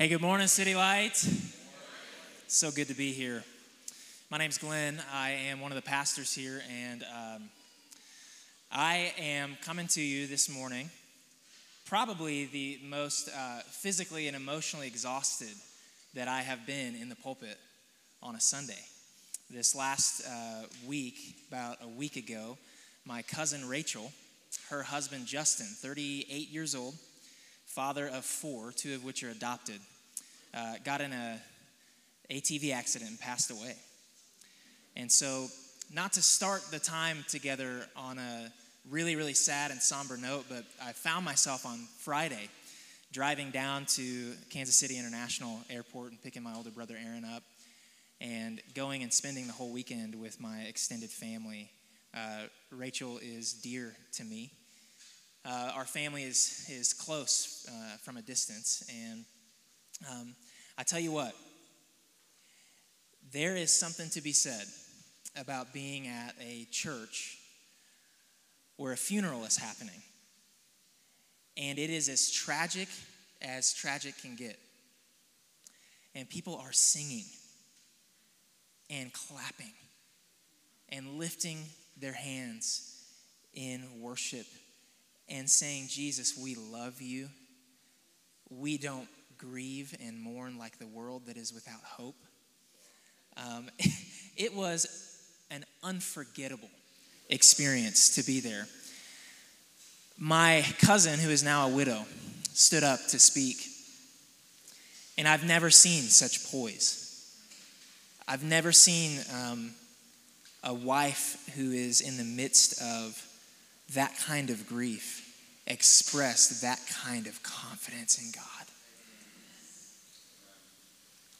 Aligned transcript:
Hey, 0.00 0.06
good 0.06 0.20
morning, 0.20 0.46
City 0.46 0.76
Light. 0.76 1.16
So 2.46 2.70
good 2.70 2.86
to 2.86 2.94
be 2.94 3.10
here. 3.10 3.42
My 4.30 4.38
name's 4.38 4.56
Glenn. 4.56 5.02
I 5.12 5.30
am 5.30 5.58
one 5.58 5.72
of 5.72 5.74
the 5.74 5.82
pastors 5.82 6.32
here, 6.32 6.62
and 6.70 7.02
um, 7.02 7.50
I 8.70 9.12
am 9.18 9.56
coming 9.60 9.88
to 9.88 10.00
you 10.00 10.28
this 10.28 10.48
morning, 10.48 10.88
probably 11.84 12.44
the 12.44 12.78
most 12.84 13.28
uh, 13.36 13.58
physically 13.66 14.28
and 14.28 14.36
emotionally 14.36 14.86
exhausted 14.86 15.56
that 16.14 16.28
I 16.28 16.42
have 16.42 16.64
been 16.64 16.94
in 16.94 17.08
the 17.08 17.16
pulpit 17.16 17.58
on 18.22 18.36
a 18.36 18.40
Sunday. 18.40 18.84
This 19.50 19.74
last 19.74 20.24
uh, 20.24 20.66
week, 20.86 21.16
about 21.48 21.78
a 21.82 21.88
week 21.88 22.14
ago, 22.14 22.56
my 23.04 23.22
cousin 23.22 23.68
Rachel, 23.68 24.12
her 24.70 24.84
husband 24.84 25.26
Justin, 25.26 25.66
38 25.66 26.50
years 26.50 26.76
old, 26.76 26.94
father 27.78 28.08
of 28.08 28.24
four, 28.24 28.72
two 28.72 28.92
of 28.96 29.04
which 29.04 29.22
are 29.22 29.30
adopted, 29.30 29.78
uh, 30.52 30.74
got 30.84 31.00
in 31.00 31.12
a 31.12 31.40
ATV 32.28 32.72
accident 32.72 33.08
and 33.08 33.20
passed 33.20 33.52
away. 33.52 33.76
And 34.96 35.12
so, 35.12 35.46
not 35.94 36.14
to 36.14 36.22
start 36.22 36.62
the 36.72 36.80
time 36.80 37.24
together 37.28 37.86
on 37.94 38.18
a 38.18 38.52
really, 38.90 39.14
really 39.14 39.32
sad 39.32 39.70
and 39.70 39.80
somber 39.80 40.16
note, 40.16 40.46
but 40.48 40.64
I 40.82 40.90
found 40.90 41.24
myself 41.24 41.64
on 41.64 41.78
Friday 42.00 42.48
driving 43.12 43.52
down 43.52 43.84
to 43.90 44.32
Kansas 44.50 44.74
City 44.74 44.98
International 44.98 45.60
Airport 45.70 46.10
and 46.10 46.20
picking 46.20 46.42
my 46.42 46.56
older 46.56 46.70
brother 46.70 46.96
Aaron 47.00 47.24
up 47.24 47.44
and 48.20 48.60
going 48.74 49.04
and 49.04 49.14
spending 49.14 49.46
the 49.46 49.52
whole 49.52 49.70
weekend 49.70 50.20
with 50.20 50.40
my 50.40 50.62
extended 50.62 51.10
family. 51.10 51.70
Uh, 52.12 52.46
Rachel 52.72 53.20
is 53.22 53.52
dear 53.52 53.94
to 54.14 54.24
me. 54.24 54.50
Uh, 55.48 55.72
our 55.76 55.86
family 55.86 56.24
is, 56.24 56.66
is 56.68 56.92
close 56.92 57.66
uh, 57.70 57.96
from 58.02 58.18
a 58.18 58.22
distance. 58.22 58.84
And 58.92 59.24
um, 60.10 60.34
I 60.76 60.82
tell 60.82 61.00
you 61.00 61.10
what, 61.10 61.32
there 63.32 63.56
is 63.56 63.74
something 63.74 64.10
to 64.10 64.20
be 64.20 64.32
said 64.32 64.66
about 65.40 65.72
being 65.72 66.06
at 66.06 66.34
a 66.38 66.66
church 66.70 67.38
where 68.76 68.92
a 68.92 68.96
funeral 68.96 69.44
is 69.44 69.56
happening. 69.56 70.02
And 71.56 71.78
it 71.78 71.88
is 71.88 72.10
as 72.10 72.30
tragic 72.30 72.88
as 73.40 73.72
tragic 73.72 74.20
can 74.20 74.36
get. 74.36 74.58
And 76.14 76.28
people 76.28 76.56
are 76.56 76.72
singing 76.72 77.24
and 78.90 79.10
clapping 79.14 79.72
and 80.90 81.18
lifting 81.18 81.64
their 81.98 82.12
hands 82.12 83.02
in 83.54 83.82
worship 84.02 84.46
and 85.28 85.48
saying, 85.48 85.86
Jesus, 85.88 86.36
we 86.36 86.54
love 86.54 87.00
you. 87.00 87.28
We 88.50 88.78
don't 88.78 89.08
grieve 89.36 89.94
and 90.04 90.20
mourn 90.20 90.58
like 90.58 90.78
the 90.78 90.86
world 90.86 91.26
that 91.26 91.36
is 91.36 91.52
without 91.52 91.82
hope. 91.82 92.16
Um, 93.36 93.68
it 94.36 94.54
was 94.54 94.86
an 95.50 95.64
unforgettable 95.82 96.70
experience 97.28 98.16
to 98.16 98.22
be 98.24 98.40
there. 98.40 98.66
My 100.16 100.64
cousin, 100.80 101.18
who 101.18 101.30
is 101.30 101.42
now 101.44 101.68
a 101.68 101.70
widow, 101.70 102.04
stood 102.52 102.82
up 102.82 102.98
to 103.08 103.18
speak. 103.18 103.56
And 105.16 105.28
I've 105.28 105.44
never 105.44 105.70
seen 105.70 106.02
such 106.02 106.50
poise. 106.50 107.04
I've 108.26 108.42
never 108.42 108.72
seen 108.72 109.20
um, 109.32 109.72
a 110.64 110.74
wife 110.74 111.50
who 111.54 111.70
is 111.70 112.00
in 112.00 112.16
the 112.16 112.24
midst 112.24 112.80
of 112.82 113.27
that 113.94 114.16
kind 114.26 114.50
of 114.50 114.66
grief 114.66 115.24
expressed 115.66 116.62
that 116.62 116.80
kind 117.04 117.26
of 117.26 117.42
confidence 117.42 118.18
in 118.18 118.30
God. 118.32 118.44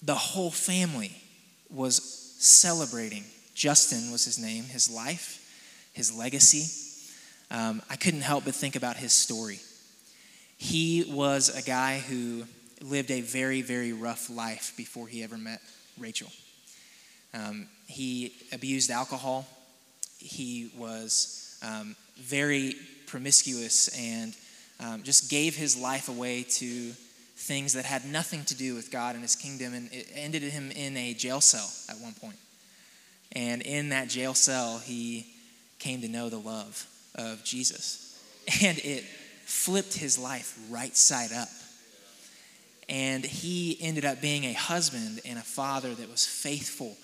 The 0.02 0.14
whole 0.14 0.50
family 0.50 1.16
was 1.70 2.02
celebrating. 2.38 3.24
Justin 3.54 4.12
was 4.12 4.24
his 4.24 4.38
name, 4.38 4.64
his 4.64 4.90
life, 4.90 5.90
his 5.92 6.16
legacy. 6.16 6.66
Um, 7.50 7.82
I 7.90 7.96
couldn't 7.96 8.20
help 8.20 8.44
but 8.44 8.54
think 8.54 8.76
about 8.76 8.96
his 8.96 9.12
story. 9.12 9.60
He 10.56 11.04
was 11.08 11.48
a 11.56 11.62
guy 11.62 11.98
who 11.98 12.44
lived 12.80 13.10
a 13.10 13.20
very, 13.20 13.62
very 13.62 13.92
rough 13.92 14.30
life 14.30 14.74
before 14.76 15.08
he 15.08 15.22
ever 15.22 15.36
met 15.36 15.60
Rachel. 15.98 16.30
Um, 17.34 17.68
he 17.86 18.32
abused 18.52 18.90
alcohol. 18.90 19.46
He 20.18 20.70
was 20.76 21.58
um, 21.62 21.96
very 22.20 22.74
promiscuous 23.06 23.88
and 23.98 24.36
um, 24.80 25.02
just 25.02 25.30
gave 25.30 25.56
his 25.56 25.76
life 25.76 26.08
away 26.08 26.44
to 26.44 26.92
things 27.36 27.72
that 27.74 27.84
had 27.84 28.04
nothing 28.04 28.44
to 28.44 28.56
do 28.56 28.74
with 28.74 28.90
God 28.90 29.14
and 29.14 29.22
his 29.22 29.36
kingdom. 29.36 29.72
And 29.74 29.92
it 29.92 30.08
ended 30.14 30.42
him 30.42 30.70
in 30.70 30.96
a 30.96 31.14
jail 31.14 31.40
cell 31.40 31.70
at 31.88 32.00
one 32.02 32.14
point. 32.14 32.36
And 33.32 33.62
in 33.62 33.90
that 33.90 34.08
jail 34.08 34.34
cell, 34.34 34.78
he 34.78 35.26
came 35.78 36.00
to 36.00 36.08
know 36.08 36.28
the 36.28 36.38
love 36.38 36.86
of 37.14 37.42
Jesus. 37.44 38.04
And 38.62 38.78
it 38.78 39.04
flipped 39.44 39.92
his 39.92 40.18
life 40.18 40.58
right 40.70 40.96
side 40.96 41.32
up. 41.32 41.48
And 42.88 43.22
he 43.22 43.76
ended 43.78 44.06
up 44.06 44.22
being 44.22 44.44
a 44.44 44.54
husband 44.54 45.20
and 45.26 45.38
a 45.38 45.42
father 45.42 45.94
that 45.94 46.10
was 46.10 46.24
faithful, 46.24 46.96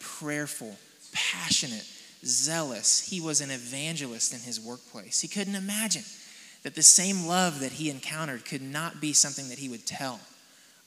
prayerful, 0.00 0.74
passionate, 1.12 1.84
zealous. 2.24 3.08
He 3.08 3.20
was 3.20 3.40
an 3.40 3.50
evangelist 3.50 4.32
in 4.32 4.40
his 4.40 4.60
workplace. 4.60 5.20
He 5.20 5.28
couldn't 5.28 5.54
imagine 5.54 6.04
that 6.62 6.74
the 6.74 6.82
same 6.82 7.26
love 7.26 7.60
that 7.60 7.72
he 7.72 7.90
encountered 7.90 8.44
could 8.44 8.62
not 8.62 9.00
be 9.00 9.12
something 9.12 9.48
that 9.48 9.58
he 9.58 9.68
would 9.68 9.86
tell 9.86 10.20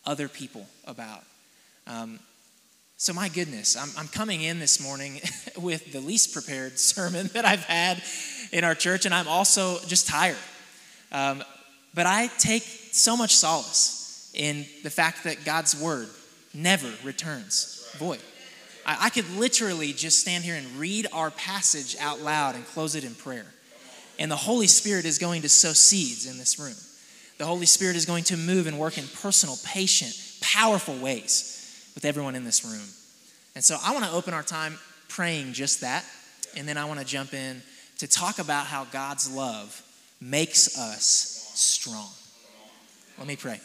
other 0.05 0.27
people 0.27 0.67
about. 0.85 1.23
Um, 1.87 2.19
so, 2.97 3.13
my 3.13 3.29
goodness, 3.29 3.77
I'm, 3.77 3.89
I'm 3.97 4.09
coming 4.09 4.41
in 4.41 4.59
this 4.59 4.81
morning 4.81 5.21
with 5.57 5.93
the 5.93 6.01
least 6.01 6.33
prepared 6.33 6.77
sermon 6.79 7.27
that 7.33 7.45
I've 7.45 7.63
had 7.63 8.03
in 8.51 8.63
our 8.63 8.75
church, 8.75 9.05
and 9.05 9.13
I'm 9.13 9.27
also 9.27 9.79
just 9.87 10.07
tired. 10.07 10.35
Um, 11.11 11.43
but 11.93 12.05
I 12.05 12.27
take 12.39 12.63
so 12.63 13.15
much 13.15 13.35
solace 13.35 14.31
in 14.33 14.65
the 14.83 14.89
fact 14.89 15.23
that 15.23 15.45
God's 15.45 15.79
word 15.79 16.09
never 16.53 16.89
returns 17.03 17.89
void. 17.97 18.19
I, 18.89 19.05
I 19.05 19.09
could 19.11 19.29
literally 19.37 19.93
just 19.93 20.19
stand 20.19 20.43
here 20.43 20.55
and 20.55 20.65
read 20.79 21.05
our 21.13 21.29
passage 21.29 21.95
out 21.99 22.21
loud 22.21 22.55
and 22.55 22.65
close 22.65 22.95
it 22.95 23.03
in 23.03 23.13
prayer. 23.13 23.45
And 24.17 24.31
the 24.31 24.35
Holy 24.35 24.65
Spirit 24.65 25.05
is 25.05 25.19
going 25.19 25.43
to 25.43 25.49
sow 25.49 25.73
seeds 25.73 26.25
in 26.25 26.39
this 26.39 26.57
room. 26.57 26.75
The 27.37 27.45
Holy 27.45 27.67
Spirit 27.67 27.95
is 27.95 28.05
going 28.05 28.23
to 28.25 28.37
move 28.37 28.65
and 28.65 28.79
work 28.79 28.97
in 28.97 29.05
personal, 29.21 29.57
patient, 29.63 30.13
powerful 30.41 30.97
ways 30.97 31.91
with 31.93 32.03
everyone 32.03 32.35
in 32.35 32.43
this 32.43 32.65
room. 32.65 32.87
And 33.53 33.63
so 33.63 33.77
I 33.83 33.93
want 33.93 34.05
to 34.05 34.11
open 34.11 34.33
our 34.33 34.43
time 34.43 34.77
praying 35.07 35.53
just 35.53 35.81
that. 35.81 36.03
And 36.57 36.67
then 36.67 36.77
I 36.77 36.85
want 36.85 36.99
to 36.99 37.05
jump 37.05 37.33
in 37.33 37.61
to 37.99 38.07
talk 38.07 38.39
about 38.39 38.65
how 38.65 38.85
God's 38.85 39.31
love 39.31 39.83
makes 40.19 40.77
us 40.77 41.51
strong. 41.53 42.09
Let 43.19 43.27
me 43.27 43.35
pray. 43.35 43.61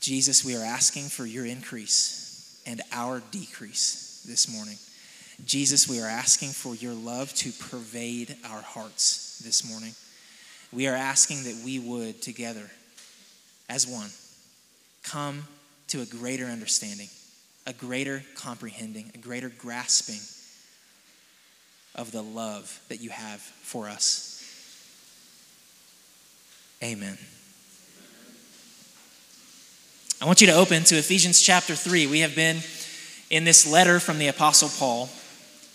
Jesus, 0.00 0.44
we 0.44 0.56
are 0.56 0.64
asking 0.64 1.04
for 1.04 1.26
your 1.26 1.46
increase 1.46 2.62
and 2.66 2.82
our 2.92 3.22
decrease 3.30 4.24
this 4.26 4.52
morning. 4.52 4.76
Jesus, 5.44 5.88
we 5.88 6.00
are 6.00 6.08
asking 6.08 6.50
for 6.50 6.74
your 6.74 6.94
love 6.94 7.32
to 7.34 7.52
pervade 7.52 8.36
our 8.48 8.62
hearts 8.62 9.40
this 9.44 9.68
morning. 9.68 9.92
We 10.72 10.86
are 10.88 10.94
asking 10.94 11.44
that 11.44 11.62
we 11.64 11.78
would 11.78 12.22
together, 12.22 12.70
as 13.68 13.86
one, 13.86 14.10
come 15.02 15.46
to 15.88 16.00
a 16.00 16.06
greater 16.06 16.46
understanding, 16.46 17.08
a 17.66 17.72
greater 17.72 18.22
comprehending, 18.34 19.12
a 19.14 19.18
greater 19.18 19.50
grasping 19.50 20.20
of 21.94 22.12
the 22.12 22.22
love 22.22 22.80
that 22.88 23.00
you 23.00 23.10
have 23.10 23.40
for 23.40 23.88
us. 23.88 24.42
Amen. 26.82 27.18
I 30.18 30.24
want 30.24 30.40
you 30.40 30.46
to 30.46 30.54
open 30.54 30.82
to 30.84 30.96
Ephesians 30.96 31.42
chapter 31.42 31.74
3. 31.74 32.06
We 32.06 32.20
have 32.20 32.34
been 32.34 32.56
in 33.28 33.44
this 33.44 33.70
letter 33.70 34.00
from 34.00 34.16
the 34.16 34.28
Apostle 34.28 34.70
Paul 34.78 35.10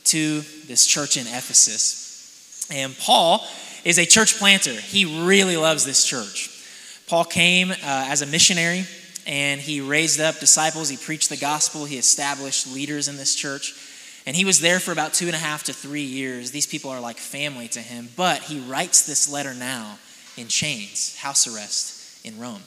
to 0.05 0.41
this 0.65 0.87
church 0.87 1.15
in 1.15 1.27
Ephesus. 1.27 2.67
And 2.71 2.97
Paul 2.97 3.45
is 3.85 3.99
a 3.99 4.05
church 4.05 4.39
planter. 4.39 4.73
He 4.73 5.27
really 5.27 5.57
loves 5.57 5.85
this 5.85 6.03
church. 6.03 6.49
Paul 7.07 7.23
came 7.23 7.69
uh, 7.69 7.75
as 7.83 8.23
a 8.23 8.25
missionary 8.25 8.85
and 9.27 9.61
he 9.61 9.79
raised 9.79 10.19
up 10.19 10.39
disciples. 10.39 10.89
He 10.89 10.97
preached 10.97 11.29
the 11.29 11.37
gospel. 11.37 11.85
He 11.85 11.99
established 11.99 12.65
leaders 12.65 13.07
in 13.07 13.17
this 13.17 13.35
church. 13.35 13.75
And 14.25 14.35
he 14.35 14.43
was 14.43 14.59
there 14.59 14.79
for 14.79 14.91
about 14.91 15.13
two 15.13 15.27
and 15.27 15.35
a 15.35 15.39
half 15.39 15.65
to 15.65 15.73
three 15.73 16.01
years. 16.01 16.49
These 16.49 16.65
people 16.65 16.89
are 16.89 16.99
like 16.99 17.17
family 17.17 17.67
to 17.69 17.79
him. 17.79 18.09
But 18.15 18.41
he 18.41 18.59
writes 18.59 19.05
this 19.05 19.31
letter 19.31 19.53
now 19.53 19.99
in 20.35 20.47
chains, 20.47 21.15
house 21.17 21.45
arrest 21.45 22.25
in 22.25 22.39
Rome. 22.39 22.63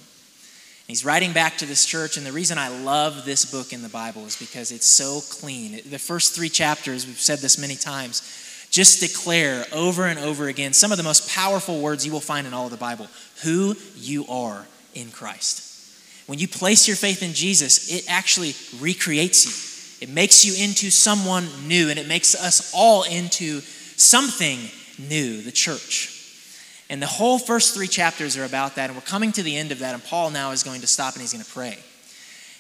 He's 0.86 1.04
writing 1.04 1.32
back 1.32 1.56
to 1.58 1.66
this 1.66 1.86
church, 1.86 2.19
and 2.19 2.26
the 2.26 2.32
reason 2.32 2.58
I 2.58 2.69
love 2.69 3.25
this 3.25 3.46
book 3.46 3.72
in 3.72 3.82
the 3.82 3.88
Bible 3.88 4.26
is 4.26 4.36
because 4.36 4.70
it's 4.70 4.86
so 4.86 5.20
clean. 5.31 5.81
The 5.88 5.98
first 5.98 6.34
three 6.34 6.50
chapters, 6.50 7.06
we've 7.06 7.19
said 7.19 7.38
this 7.38 7.56
many 7.58 7.75
times, 7.75 8.69
just 8.70 9.00
declare 9.00 9.64
over 9.72 10.04
and 10.04 10.19
over 10.19 10.46
again 10.48 10.75
some 10.75 10.92
of 10.92 10.98
the 10.98 11.04
most 11.04 11.31
powerful 11.31 11.81
words 11.81 12.04
you 12.04 12.12
will 12.12 12.20
find 12.20 12.46
in 12.46 12.52
all 12.52 12.66
of 12.66 12.70
the 12.70 12.76
Bible 12.76 13.08
who 13.42 13.76
you 13.96 14.26
are 14.26 14.66
in 14.94 15.10
Christ. 15.10 15.62
When 16.26 16.38
you 16.38 16.48
place 16.48 16.86
your 16.86 16.96
faith 16.96 17.22
in 17.22 17.32
Jesus, 17.32 17.90
it 17.90 18.04
actually 18.08 18.54
recreates 18.78 19.46
you. 19.46 20.06
It 20.06 20.12
makes 20.12 20.44
you 20.44 20.62
into 20.62 20.90
someone 20.90 21.48
new, 21.66 21.88
and 21.88 21.98
it 21.98 22.08
makes 22.08 22.34
us 22.34 22.72
all 22.75 23.04
into 23.04 23.60
something 23.96 24.58
new, 24.98 25.40
the 25.40 25.52
church. 25.52 26.13
And 26.90 27.00
the 27.00 27.06
whole 27.06 27.38
first 27.38 27.75
three 27.75 27.88
chapters 27.88 28.36
are 28.36 28.44
about 28.44 28.76
that, 28.76 28.90
and 28.90 28.96
we're 28.96 29.04
coming 29.04 29.32
to 29.32 29.42
the 29.42 29.56
end 29.56 29.72
of 29.72 29.78
that, 29.78 29.94
and 29.94 30.04
Paul 30.04 30.31
now 30.31 30.50
is 30.50 30.62
going 30.62 30.82
to 30.82 30.86
stop 30.86 31.14
and 31.14 31.22
he's 31.22 31.32
going 31.32 31.44
to 31.44 31.50
pray. 31.50 31.78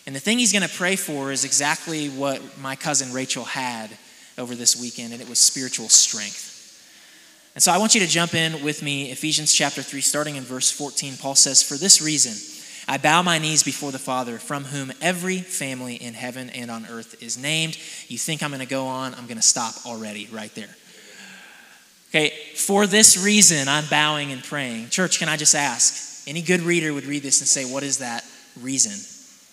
And 0.06 0.14
the 0.14 0.20
thing 0.20 0.38
he's 0.38 0.52
going 0.52 0.66
to 0.66 0.74
pray 0.74 0.96
for 0.96 1.32
is 1.32 1.44
exactly 1.44 2.08
what 2.08 2.40
my 2.58 2.76
cousin 2.76 3.12
Rachel 3.12 3.44
had 3.44 3.90
over 4.36 4.54
this 4.54 4.80
weekend, 4.80 5.12
and 5.12 5.22
it 5.22 5.28
was 5.28 5.38
spiritual 5.38 5.88
strength. 5.88 6.52
And 7.54 7.62
so 7.62 7.70
I 7.70 7.78
want 7.78 7.94
you 7.94 8.00
to 8.00 8.06
jump 8.06 8.34
in 8.34 8.64
with 8.64 8.82
me, 8.82 9.10
Ephesians 9.12 9.54
chapter 9.54 9.80
3, 9.80 10.00
starting 10.00 10.36
in 10.36 10.42
verse 10.42 10.70
14. 10.70 11.16
Paul 11.16 11.36
says, 11.36 11.62
For 11.62 11.76
this 11.76 12.02
reason, 12.02 12.34
I 12.88 12.98
bow 12.98 13.22
my 13.22 13.38
knees 13.38 13.62
before 13.62 13.92
the 13.92 13.98
Father, 13.98 14.38
from 14.38 14.64
whom 14.64 14.92
every 15.00 15.38
family 15.38 15.94
in 15.94 16.14
heaven 16.14 16.50
and 16.50 16.70
on 16.70 16.86
earth 16.86 17.22
is 17.22 17.38
named. 17.38 17.78
You 18.08 18.18
think 18.18 18.42
I'm 18.42 18.50
going 18.50 18.60
to 18.60 18.66
go 18.66 18.86
on? 18.86 19.14
I'm 19.14 19.26
going 19.26 19.36
to 19.36 19.42
stop 19.42 19.86
already 19.86 20.28
right 20.32 20.54
there. 20.54 20.74
Okay, 22.14 22.30
for 22.54 22.86
this 22.86 23.16
reason, 23.16 23.66
I'm 23.66 23.86
bowing 23.90 24.30
and 24.30 24.40
praying. 24.40 24.90
Church, 24.90 25.18
can 25.18 25.28
I 25.28 25.36
just 25.36 25.56
ask? 25.56 26.28
Any 26.28 26.42
good 26.42 26.60
reader 26.60 26.94
would 26.94 27.06
read 27.06 27.24
this 27.24 27.40
and 27.40 27.48
say, 27.48 27.64
What 27.64 27.82
is 27.82 27.98
that 27.98 28.24
reason? 28.60 28.92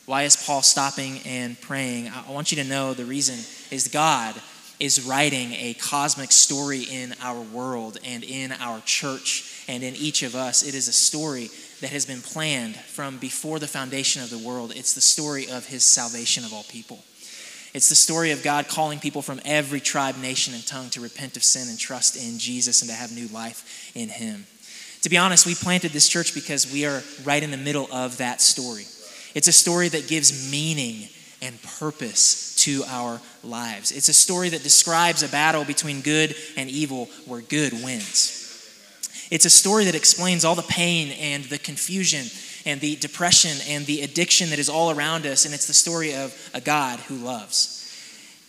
Why 0.05 0.23
is 0.23 0.35
Paul 0.35 0.61
stopping 0.61 1.21
and 1.25 1.59
praying? 1.59 2.09
I 2.09 2.29
want 2.29 2.51
you 2.51 2.61
to 2.61 2.69
know 2.69 2.93
the 2.93 3.03
reason 3.03 3.39
is 3.71 3.87
God 3.87 4.35
is 4.79 5.07
writing 5.07 5.53
a 5.53 5.73
cosmic 5.79 6.31
story 6.31 6.83
in 6.83 7.15
our 7.19 7.41
world 7.41 7.97
and 8.05 8.23
in 8.23 8.51
our 8.51 8.79
church 8.81 9.65
and 9.67 9.81
in 9.81 9.95
each 9.95 10.21
of 10.21 10.35
us. 10.35 10.61
It 10.61 10.75
is 10.75 10.87
a 10.87 10.93
story 10.93 11.49
that 11.79 11.89
has 11.89 12.05
been 12.05 12.21
planned 12.21 12.75
from 12.75 13.17
before 13.17 13.57
the 13.57 13.67
foundation 13.67 14.21
of 14.21 14.29
the 14.29 14.37
world. 14.37 14.71
It's 14.75 14.93
the 14.93 15.01
story 15.01 15.49
of 15.49 15.65
his 15.65 15.83
salvation 15.83 16.45
of 16.45 16.53
all 16.53 16.65
people. 16.69 16.99
It's 17.73 17.89
the 17.89 17.95
story 17.95 18.31
of 18.31 18.43
God 18.43 18.67
calling 18.67 18.99
people 18.99 19.21
from 19.21 19.39
every 19.45 19.79
tribe, 19.79 20.17
nation, 20.17 20.53
and 20.53 20.65
tongue 20.65 20.89
to 20.91 21.01
repent 21.01 21.37
of 21.37 21.43
sin 21.43 21.69
and 21.69 21.79
trust 21.79 22.17
in 22.17 22.37
Jesus 22.37 22.81
and 22.81 22.89
to 22.89 22.95
have 22.95 23.11
new 23.11 23.27
life 23.27 23.91
in 23.95 24.09
him. 24.09 24.45
To 25.03 25.09
be 25.09 25.17
honest, 25.17 25.45
we 25.45 25.55
planted 25.55 25.91
this 25.91 26.09
church 26.09 26.33
because 26.33 26.71
we 26.71 26.85
are 26.85 27.01
right 27.23 27.41
in 27.41 27.49
the 27.49 27.57
middle 27.57 27.87
of 27.91 28.17
that 28.17 28.41
story. 28.41 28.85
It's 29.33 29.47
a 29.47 29.53
story 29.53 29.87
that 29.87 30.07
gives 30.07 30.51
meaning 30.51 31.07
and 31.41 31.59
purpose 31.79 32.55
to 32.63 32.83
our 32.87 33.19
lives. 33.43 33.91
It's 33.91 34.09
a 34.09 34.13
story 34.13 34.49
that 34.49 34.63
describes 34.63 35.23
a 35.23 35.29
battle 35.29 35.63
between 35.63 36.01
good 36.01 36.35
and 36.57 36.69
evil 36.69 37.05
where 37.25 37.41
good 37.41 37.73
wins. 37.73 38.37
It's 39.31 39.45
a 39.45 39.49
story 39.49 39.85
that 39.85 39.95
explains 39.95 40.43
all 40.43 40.55
the 40.55 40.61
pain 40.61 41.11
and 41.13 41.45
the 41.45 41.57
confusion 41.57 42.27
and 42.65 42.79
the 42.81 42.95
depression 42.97 43.57
and 43.67 43.85
the 43.85 44.01
addiction 44.01 44.49
that 44.49 44.59
is 44.59 44.69
all 44.69 44.91
around 44.91 45.25
us, 45.25 45.45
and 45.45 45.53
it's 45.53 45.67
the 45.67 45.73
story 45.73 46.13
of 46.13 46.51
a 46.53 46.61
God 46.61 46.99
who 46.99 47.15
loves. 47.15 47.77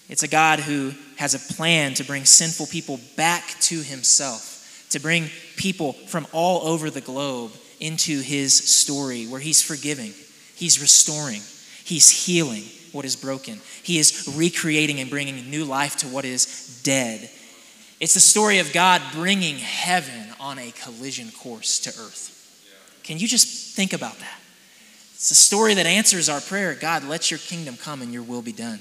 It's 0.08 0.22
a 0.22 0.28
God 0.28 0.60
who 0.60 0.92
has 1.16 1.34
a 1.34 1.54
plan 1.54 1.94
to 1.94 2.04
bring 2.04 2.24
sinful 2.24 2.66
people 2.66 3.00
back 3.16 3.44
to 3.60 3.80
himself, 3.80 4.86
to 4.90 5.00
bring 5.00 5.30
people 5.56 5.92
from 5.92 6.26
all 6.32 6.66
over 6.68 6.90
the 6.90 7.00
globe 7.00 7.52
into 7.80 8.20
his 8.20 8.54
story 8.54 9.26
where 9.26 9.40
he's 9.40 9.62
forgiving, 9.62 10.12
he's 10.54 10.80
restoring, 10.80 11.40
he's 11.84 12.10
healing, 12.10 12.64
what 12.92 13.04
is 13.04 13.16
broken. 13.16 13.58
He 13.82 13.98
is 13.98 14.32
recreating 14.36 15.00
and 15.00 15.10
bringing 15.10 15.50
new 15.50 15.64
life 15.64 15.96
to 15.98 16.06
what 16.08 16.24
is 16.24 16.80
dead. 16.84 17.28
It's 18.00 18.14
the 18.14 18.20
story 18.20 18.58
of 18.58 18.72
God 18.72 19.00
bringing 19.12 19.58
heaven 19.58 20.28
on 20.38 20.58
a 20.58 20.72
collision 20.72 21.30
course 21.30 21.80
to 21.80 21.90
earth. 21.90 22.31
Can 23.02 23.18
you 23.18 23.28
just 23.28 23.74
think 23.76 23.92
about 23.92 24.18
that? 24.18 24.40
It's 25.14 25.30
a 25.30 25.36
story 25.36 25.74
that 25.74 25.86
answers 25.86 26.28
our 26.28 26.40
prayer 26.40 26.74
God, 26.74 27.04
let 27.04 27.30
your 27.30 27.38
kingdom 27.38 27.76
come 27.76 28.02
and 28.02 28.12
your 28.12 28.22
will 28.22 28.42
be 28.42 28.52
done 28.52 28.80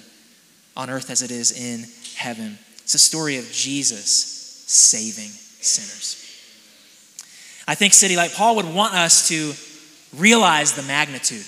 on 0.76 0.90
earth 0.90 1.10
as 1.10 1.22
it 1.22 1.32
is 1.32 1.52
in 1.52 1.86
heaven. 2.16 2.58
It's 2.84 2.96
a 2.96 3.00
story 3.00 3.38
of 3.38 3.52
Jesus 3.52 4.64
saving 4.68 5.30
sinners. 5.30 6.18
I 7.68 7.76
think 7.76 7.94
City 7.94 8.16
Light 8.16 8.34
Paul 8.34 8.56
would 8.56 8.74
want 8.74 8.94
us 8.94 9.28
to 9.30 9.54
realize 10.18 10.74
the 10.74 10.84
magnitude 10.84 11.46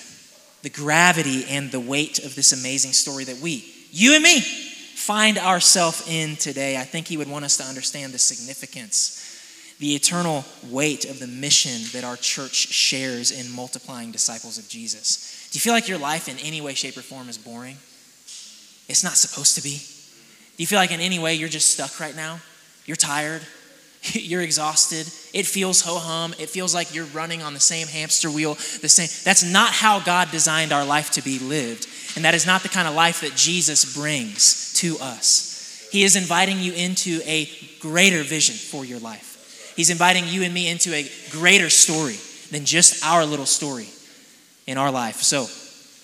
the 0.64 0.70
gravity 0.70 1.44
and 1.50 1.72
the 1.72 1.80
weight 1.80 2.20
of 2.20 2.36
this 2.36 2.54
amazing 2.54 2.94
story 2.94 3.26
that 3.26 3.38
we, 3.40 3.66
you 3.92 4.16
and 4.16 4.24
me, 4.24 4.40
find 4.40 5.38
ourselves 5.38 6.08
in 6.08 6.38
today. 6.38 6.78
I 6.78 6.84
think 6.84 7.08
he 7.08 7.18
would 7.18 7.30
want 7.30 7.44
us 7.46 7.58
to 7.58 7.64
understand 7.64 8.14
the 8.14 8.20
significance, 8.20 9.33
the 9.84 9.96
eternal 9.96 10.46
weight 10.70 11.04
of 11.04 11.20
the 11.20 11.28
mission 11.28 11.82
that 11.92 12.06
our 12.06 12.16
church 12.16 12.54
shares 12.56 13.32
in 13.32 13.54
multiplying 13.54 14.12
disciples 14.12 14.58
of 14.58 14.70
Jesus. 14.70 15.50
Do 15.52 15.58
you 15.58 15.60
feel 15.60 15.74
like 15.74 15.90
your 15.90 15.98
life 15.98 16.30
in 16.30 16.38
any 16.40 16.62
way, 16.62 16.74
shape, 16.74 16.96
or 16.96 17.02
form 17.02 17.28
is 17.28 17.38
boring? 17.38 17.76
It's 18.88 19.04
not 19.04 19.18
supposed 19.18 19.56
to 19.56 19.62
be. 19.62 19.72
Do 19.72 20.64
you 20.64 20.68
feel 20.68 20.80
like 20.80 20.94
in 20.94 21.02
any 21.02 21.20
way 21.20 21.36
you're 21.36 21.50
just 21.50 21.70
stuck 21.70 22.00
right 22.00 22.16
now? 22.16 22.40
You're 22.86 22.96
tired? 22.96 23.42
You're 24.14 24.42
exhausted. 24.42 25.06
It 25.34 25.46
feels 25.46 25.82
ho 25.82 25.98
hum. 25.98 26.34
It 26.40 26.50
feels 26.50 26.74
like 26.74 26.94
you're 26.94 27.06
running 27.06 27.42
on 27.42 27.54
the 27.54 27.60
same 27.60 27.88
hamster 27.88 28.30
wheel. 28.30 28.54
The 28.54 28.90
same. 28.90 29.08
That's 29.24 29.44
not 29.44 29.72
how 29.72 30.02
God 30.02 30.30
designed 30.30 30.72
our 30.74 30.86
life 30.86 31.12
to 31.12 31.22
be 31.22 31.40
lived, 31.40 31.88
and 32.16 32.26
that 32.26 32.36
is 32.36 32.46
not 32.46 32.64
the 32.64 32.70
kind 32.70 32.86
of 32.86 32.96
life 32.96 33.22
that 33.22 33.36
Jesus 33.36 33.96
brings 33.96 34.74
to 34.74 34.98
us. 35.00 35.88
He 35.90 36.04
is 36.04 36.18
inviting 36.18 36.60
you 36.60 36.74
into 36.74 37.22
a 37.24 37.50
greater 37.80 38.24
vision 38.24 38.56
for 38.56 38.84
your 38.84 39.00
life. 39.00 39.33
He's 39.76 39.90
inviting 39.90 40.28
you 40.28 40.44
and 40.44 40.54
me 40.54 40.70
into 40.70 40.94
a 40.94 41.10
greater 41.32 41.70
story 41.70 42.18
than 42.52 42.66
just 42.66 43.06
our 43.06 43.26
little 43.26 43.46
story 43.46 43.88
in 44.68 44.78
our 44.78 44.92
life. 44.92 45.18
So, 45.18 45.44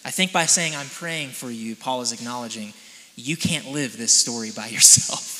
I 0.05 0.11
think 0.11 0.31
by 0.31 0.45
saying 0.45 0.75
I'm 0.75 0.87
praying 0.87 1.29
for 1.29 1.51
you, 1.51 1.75
Paul 1.75 2.01
is 2.01 2.13
acknowledging 2.13 2.73
you 3.15 3.35
can't 3.35 3.67
live 3.67 3.97
this 3.97 4.13
story 4.13 4.51
by 4.55 4.67
yourself 4.69 5.39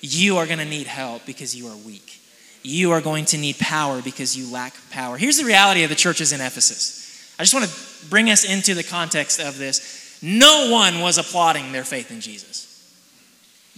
you 0.00 0.36
are 0.38 0.46
going 0.46 0.58
to 0.58 0.64
need 0.64 0.86
help 0.86 1.26
because 1.26 1.54
you 1.54 1.68
are 1.68 1.76
weak. 1.76 2.20
You 2.62 2.92
are 2.92 3.00
going 3.00 3.24
to 3.26 3.38
need 3.38 3.58
power 3.58 4.02
because 4.02 4.36
you 4.36 4.52
lack 4.52 4.74
power. 4.90 5.16
Here's 5.16 5.38
the 5.38 5.44
reality 5.44 5.82
of 5.84 5.90
the 5.90 5.96
churches 5.96 6.32
in 6.32 6.40
Ephesus. 6.40 7.34
I 7.38 7.42
just 7.42 7.54
want 7.54 7.66
to 7.66 8.10
bring 8.10 8.30
us 8.30 8.44
into 8.44 8.74
the 8.74 8.82
context 8.82 9.40
of 9.40 9.58
this. 9.58 10.18
No 10.22 10.70
one 10.70 11.00
was 11.00 11.18
applauding 11.18 11.72
their 11.72 11.84
faith 11.84 12.10
in 12.10 12.20
Jesus. 12.20 12.64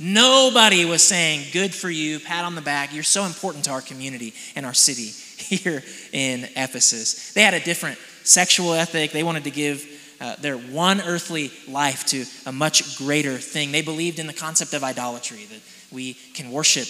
Nobody 0.02 0.86
was 0.86 1.06
saying, 1.06 1.48
Good 1.52 1.74
for 1.74 1.90
you, 1.90 2.20
pat 2.20 2.46
on 2.46 2.54
the 2.54 2.62
back. 2.62 2.94
You're 2.94 3.02
so 3.02 3.24
important 3.24 3.66
to 3.66 3.70
our 3.70 3.82
community 3.82 4.32
and 4.56 4.64
our 4.64 4.72
city 4.72 5.08
here 5.36 5.82
in 6.12 6.44
Ephesus. 6.56 7.34
They 7.34 7.42
had 7.42 7.52
a 7.52 7.60
different 7.60 7.98
sexual 8.24 8.72
ethic. 8.72 9.12
They 9.12 9.22
wanted 9.22 9.44
to 9.44 9.50
give 9.50 9.86
uh, 10.18 10.36
their 10.36 10.56
one 10.56 11.02
earthly 11.02 11.50
life 11.68 12.06
to 12.06 12.24
a 12.46 12.52
much 12.52 12.96
greater 12.96 13.36
thing. 13.36 13.72
They 13.72 13.82
believed 13.82 14.18
in 14.18 14.26
the 14.26 14.32
concept 14.32 14.72
of 14.72 14.82
idolatry, 14.82 15.44
that 15.44 15.60
we 15.92 16.14
can 16.14 16.50
worship 16.50 16.88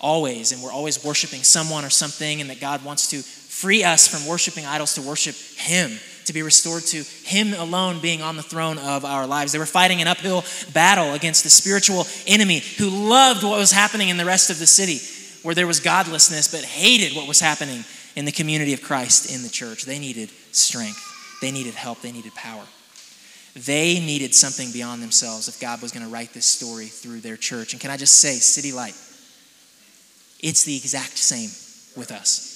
always, 0.00 0.52
and 0.52 0.62
we're 0.62 0.72
always 0.72 1.04
worshiping 1.04 1.42
someone 1.42 1.84
or 1.84 1.90
something, 1.90 2.40
and 2.40 2.48
that 2.48 2.60
God 2.60 2.82
wants 2.84 3.10
to 3.10 3.18
free 3.18 3.84
us 3.84 4.08
from 4.08 4.26
worshiping 4.26 4.64
idols 4.64 4.94
to 4.94 5.02
worship 5.02 5.34
Him, 5.58 5.98
to 6.26 6.32
be 6.32 6.42
restored 6.42 6.82
to 6.84 7.02
Him 7.24 7.54
alone 7.54 8.00
being 8.00 8.22
on 8.22 8.36
the 8.36 8.42
throne 8.42 8.78
of 8.78 9.04
our 9.04 9.26
lives. 9.26 9.52
They 9.52 9.58
were 9.58 9.66
fighting 9.66 10.00
an 10.00 10.08
uphill 10.08 10.44
battle 10.72 11.14
against 11.14 11.44
the 11.44 11.50
spiritual 11.50 12.06
enemy 12.26 12.60
who 12.78 12.88
loved 12.88 13.42
what 13.42 13.58
was 13.58 13.72
happening 13.72 14.08
in 14.08 14.16
the 14.16 14.24
rest 14.24 14.50
of 14.50 14.58
the 14.58 14.66
city, 14.66 15.00
where 15.42 15.54
there 15.54 15.66
was 15.66 15.80
godlessness, 15.80 16.48
but 16.48 16.64
hated 16.64 17.16
what 17.16 17.28
was 17.28 17.40
happening 17.40 17.84
in 18.14 18.24
the 18.24 18.32
community 18.32 18.72
of 18.72 18.82
Christ 18.82 19.32
in 19.32 19.42
the 19.42 19.48
church. 19.48 19.84
They 19.84 19.98
needed 19.98 20.30
strength, 20.52 21.02
they 21.40 21.50
needed 21.50 21.74
help, 21.74 22.00
they 22.00 22.12
needed 22.12 22.34
power. 22.34 22.64
They 23.54 24.00
needed 24.00 24.34
something 24.34 24.70
beyond 24.70 25.02
themselves 25.02 25.48
if 25.48 25.58
God 25.58 25.80
was 25.80 25.90
going 25.90 26.04
to 26.04 26.12
write 26.12 26.34
this 26.34 26.44
story 26.44 26.86
through 26.86 27.20
their 27.20 27.38
church. 27.38 27.72
And 27.72 27.80
can 27.80 27.90
I 27.90 27.96
just 27.96 28.16
say, 28.16 28.34
City 28.34 28.70
Light, 28.70 28.94
it's 30.40 30.64
the 30.64 30.76
exact 30.76 31.16
same 31.16 31.48
with 31.96 32.12
us. 32.12 32.55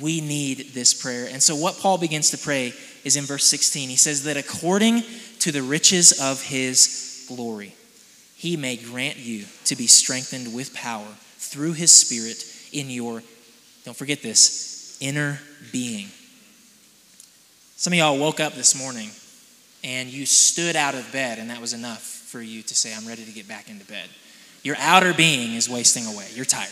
We 0.00 0.20
need 0.20 0.70
this 0.72 0.94
prayer. 0.94 1.28
And 1.30 1.42
so, 1.42 1.54
what 1.54 1.78
Paul 1.78 1.98
begins 1.98 2.30
to 2.30 2.38
pray 2.38 2.72
is 3.04 3.16
in 3.16 3.24
verse 3.24 3.44
16. 3.44 3.88
He 3.88 3.96
says 3.96 4.24
that 4.24 4.36
according 4.36 5.02
to 5.40 5.52
the 5.52 5.62
riches 5.62 6.20
of 6.20 6.42
his 6.42 7.26
glory, 7.28 7.74
he 8.36 8.56
may 8.56 8.76
grant 8.76 9.18
you 9.18 9.44
to 9.66 9.76
be 9.76 9.86
strengthened 9.86 10.54
with 10.54 10.74
power 10.74 11.06
through 11.36 11.74
his 11.74 11.92
Spirit 11.92 12.44
in 12.72 12.88
your, 12.90 13.22
don't 13.84 13.96
forget 13.96 14.22
this, 14.22 14.96
inner 15.00 15.38
being. 15.70 16.08
Some 17.76 17.92
of 17.92 17.98
y'all 17.98 18.18
woke 18.18 18.40
up 18.40 18.54
this 18.54 18.78
morning 18.78 19.10
and 19.84 20.08
you 20.08 20.24
stood 20.26 20.76
out 20.76 20.94
of 20.94 21.10
bed, 21.12 21.38
and 21.38 21.50
that 21.50 21.60
was 21.60 21.72
enough 21.72 22.02
for 22.02 22.40
you 22.40 22.62
to 22.62 22.74
say, 22.74 22.94
I'm 22.94 23.06
ready 23.06 23.24
to 23.24 23.32
get 23.32 23.48
back 23.48 23.68
into 23.68 23.84
bed. 23.84 24.08
Your 24.62 24.76
outer 24.78 25.12
being 25.12 25.54
is 25.54 25.68
wasting 25.68 26.06
away. 26.06 26.28
You're 26.34 26.44
tired. 26.44 26.70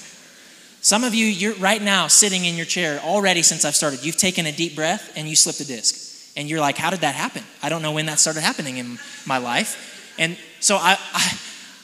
Some 0.82 1.04
of 1.04 1.14
you, 1.14 1.26
you're 1.26 1.54
right 1.56 1.80
now 1.80 2.06
sitting 2.06 2.44
in 2.44 2.56
your 2.56 2.66
chair 2.66 2.98
already 3.00 3.42
since 3.42 3.64
I've 3.64 3.76
started. 3.76 4.04
You've 4.04 4.16
taken 4.16 4.46
a 4.46 4.52
deep 4.52 4.74
breath 4.74 5.12
and 5.14 5.28
you 5.28 5.36
slipped 5.36 5.60
a 5.60 5.66
disc. 5.66 6.06
And 6.36 6.48
you're 6.48 6.60
like, 6.60 6.78
How 6.78 6.90
did 6.90 7.00
that 7.00 7.14
happen? 7.14 7.42
I 7.62 7.68
don't 7.68 7.82
know 7.82 7.92
when 7.92 8.06
that 8.06 8.18
started 8.18 8.40
happening 8.40 8.78
in 8.78 8.98
my 9.26 9.38
life. 9.38 10.14
And 10.18 10.38
so 10.60 10.76
I, 10.76 10.98
I, 11.12 11.38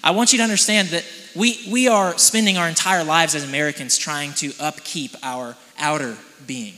I 0.04 0.10
want 0.12 0.32
you 0.32 0.38
to 0.38 0.44
understand 0.44 0.88
that 0.88 1.04
we, 1.34 1.66
we 1.70 1.88
are 1.88 2.16
spending 2.16 2.56
our 2.56 2.68
entire 2.68 3.04
lives 3.04 3.34
as 3.34 3.44
Americans 3.44 3.98
trying 3.98 4.32
to 4.34 4.52
upkeep 4.58 5.14
our 5.22 5.56
outer 5.78 6.16
being. 6.46 6.74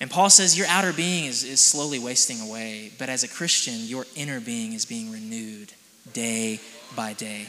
And 0.00 0.10
Paul 0.10 0.30
says 0.30 0.56
your 0.56 0.66
outer 0.66 0.92
being 0.92 1.26
is, 1.26 1.44
is 1.44 1.60
slowly 1.60 1.98
wasting 1.98 2.40
away, 2.40 2.90
but 2.98 3.08
as 3.08 3.22
a 3.22 3.28
Christian, 3.28 3.74
your 3.80 4.06
inner 4.16 4.40
being 4.40 4.72
is 4.72 4.86
being 4.86 5.12
renewed 5.12 5.72
day 6.12 6.58
by 6.96 7.12
day. 7.12 7.48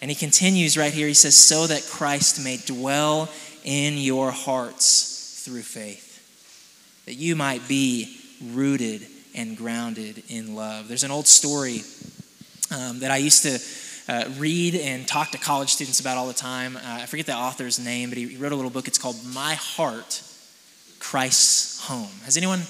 And 0.00 0.10
he 0.10 0.14
continues 0.14 0.78
right 0.78 0.92
here. 0.92 1.06
He 1.06 1.14
says, 1.14 1.36
So 1.36 1.66
that 1.66 1.86
Christ 1.90 2.42
may 2.42 2.56
dwell 2.56 3.28
in 3.64 3.98
your 3.98 4.30
hearts 4.30 5.42
through 5.44 5.62
faith, 5.62 7.04
that 7.06 7.14
you 7.14 7.36
might 7.36 7.66
be 7.68 8.16
rooted 8.42 9.06
and 9.34 9.56
grounded 9.56 10.22
in 10.28 10.54
love. 10.54 10.88
There's 10.88 11.04
an 11.04 11.10
old 11.10 11.26
story 11.26 11.82
um, 12.70 13.00
that 13.00 13.10
I 13.10 13.18
used 13.18 13.42
to 13.42 13.58
uh, 14.08 14.28
read 14.38 14.74
and 14.74 15.06
talk 15.06 15.30
to 15.30 15.38
college 15.38 15.70
students 15.70 16.00
about 16.00 16.16
all 16.16 16.26
the 16.26 16.34
time. 16.34 16.76
Uh, 16.76 16.80
I 16.84 17.06
forget 17.06 17.26
the 17.26 17.34
author's 17.34 17.78
name, 17.78 18.08
but 18.08 18.18
he, 18.18 18.36
wrote 18.36 18.52
a 18.52 18.56
little 18.56 18.70
book. 18.70 18.88
It's 18.88 18.98
called 18.98 19.16
My 19.34 19.54
Heart, 19.54 20.22
Christ's 20.98 21.86
Home. 21.86 22.10
Has 22.24 22.36
anyone 22.36 22.60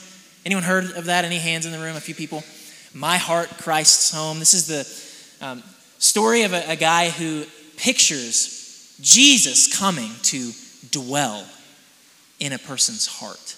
anyone 0.44 0.64
heard 0.64 0.92
of 0.92 1.06
that? 1.06 1.24
Any 1.24 1.38
hands 1.38 1.66
in 1.66 1.72
the 1.72 1.78
room? 1.78 1.96
A 1.96 2.00
few 2.00 2.14
people. 2.14 2.42
My 2.92 3.16
Heart, 3.16 3.50
Christ's 3.58 4.12
Home. 4.12 4.38
This 4.38 4.54
is 4.54 4.66
the 4.66 5.44
um, 5.46 5.62
story 6.00 6.42
of 6.42 6.52
a, 6.52 6.72
a 6.72 6.76
guy 6.76 7.10
who 7.10 7.44
pictures 7.76 8.96
Jesus 9.00 9.78
coming 9.78 10.10
to 10.22 10.50
dwell 10.90 11.46
in 12.40 12.52
a 12.52 12.58
person's 12.58 13.06
heart. 13.06 13.56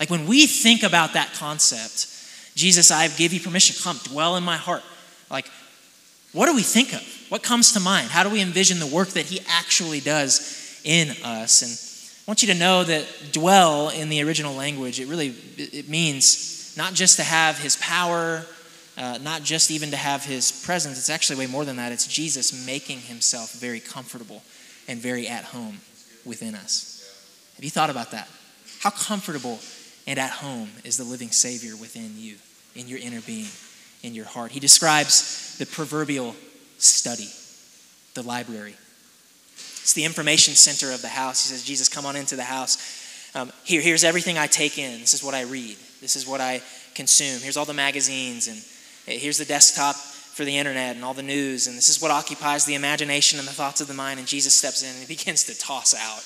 Like 0.00 0.10
when 0.10 0.26
we 0.26 0.46
think 0.46 0.82
about 0.82 1.12
that 1.12 1.32
concept, 1.34 2.08
Jesus, 2.56 2.90
I 2.90 3.06
give 3.08 3.32
you 3.32 3.40
permission, 3.40 3.76
come 3.82 3.98
dwell 4.02 4.36
in 4.36 4.42
my 4.42 4.56
heart. 4.56 4.82
Like 5.30 5.46
what 6.32 6.46
do 6.46 6.54
we 6.54 6.62
think 6.62 6.92
of? 6.92 7.02
What 7.28 7.42
comes 7.42 7.72
to 7.72 7.80
mind? 7.80 8.08
How 8.08 8.22
do 8.22 8.30
we 8.30 8.40
envision 8.40 8.78
the 8.78 8.86
work 8.86 9.08
that 9.10 9.26
He 9.26 9.40
actually 9.48 10.00
does 10.00 10.80
in 10.84 11.10
us? 11.24 11.62
And 11.62 12.26
I 12.26 12.30
want 12.30 12.42
you 12.42 12.52
to 12.52 12.58
know 12.58 12.84
that 12.84 13.06
dwell 13.32 13.88
in 13.88 14.08
the 14.08 14.22
original 14.22 14.54
language, 14.54 15.00
it 15.00 15.08
really 15.08 15.34
it 15.56 15.88
means 15.88 16.74
not 16.76 16.94
just 16.94 17.16
to 17.16 17.24
have 17.24 17.58
His 17.58 17.76
power, 17.76 18.46
uh, 19.00 19.18
not 19.22 19.42
just 19.42 19.72
even 19.72 19.90
to 19.90 19.96
have 19.96 20.24
His 20.24 20.52
presence. 20.64 20.96
It's 20.98 21.10
actually 21.10 21.40
way 21.40 21.46
more 21.46 21.64
than 21.64 21.76
that. 21.76 21.90
It's 21.90 22.06
Jesus 22.06 22.64
making 22.66 23.00
Himself 23.00 23.54
very 23.54 23.80
comfortable 23.80 24.42
and 24.86 25.00
very 25.00 25.26
at 25.26 25.44
home 25.44 25.78
within 26.24 26.54
us. 26.54 26.96
Have 27.56 27.64
you 27.64 27.70
thought 27.70 27.90
about 27.90 28.12
that? 28.12 28.28
How 28.80 28.90
comfortable 28.90 29.58
and 30.06 30.18
at 30.18 30.30
home 30.30 30.70
is 30.84 30.96
the 30.96 31.04
living 31.04 31.30
Savior 31.30 31.76
within 31.76 32.12
you, 32.16 32.36
in 32.76 32.86
your 32.86 33.00
inner 33.00 33.20
being? 33.22 33.48
in 34.02 34.14
your 34.14 34.24
heart. 34.24 34.52
He 34.52 34.60
describes 34.60 35.56
the 35.58 35.66
proverbial 35.66 36.34
study, 36.78 37.28
the 38.14 38.26
library. 38.26 38.74
It's 39.54 39.92
the 39.92 40.04
information 40.04 40.54
center 40.54 40.92
of 40.92 41.02
the 41.02 41.08
house. 41.08 41.46
He 41.46 41.54
says, 41.54 41.64
Jesus, 41.64 41.88
come 41.88 42.06
on 42.06 42.16
into 42.16 42.36
the 42.36 42.44
house. 42.44 42.78
Um, 43.34 43.52
here, 43.64 43.80
here's 43.80 44.04
everything 44.04 44.38
I 44.38 44.46
take 44.46 44.78
in. 44.78 45.00
This 45.00 45.14
is 45.14 45.22
what 45.22 45.34
I 45.34 45.42
read. 45.42 45.76
This 46.00 46.16
is 46.16 46.26
what 46.26 46.40
I 46.40 46.62
consume. 46.94 47.40
Here's 47.40 47.56
all 47.56 47.64
the 47.64 47.74
magazines, 47.74 48.48
and 48.48 48.60
here's 49.06 49.38
the 49.38 49.44
desktop 49.44 49.96
for 49.96 50.44
the 50.44 50.56
internet 50.56 50.96
and 50.96 51.04
all 51.04 51.14
the 51.14 51.22
news. 51.22 51.66
And 51.66 51.76
this 51.76 51.88
is 51.88 52.00
what 52.00 52.10
occupies 52.10 52.64
the 52.64 52.74
imagination 52.74 53.38
and 53.38 53.46
the 53.46 53.52
thoughts 53.52 53.80
of 53.80 53.88
the 53.88 53.94
mind. 53.94 54.18
And 54.18 54.28
Jesus 54.28 54.54
steps 54.54 54.82
in 54.82 54.90
and 54.90 54.98
he 54.98 55.06
begins 55.06 55.44
to 55.44 55.58
toss 55.58 55.94
out. 55.94 56.24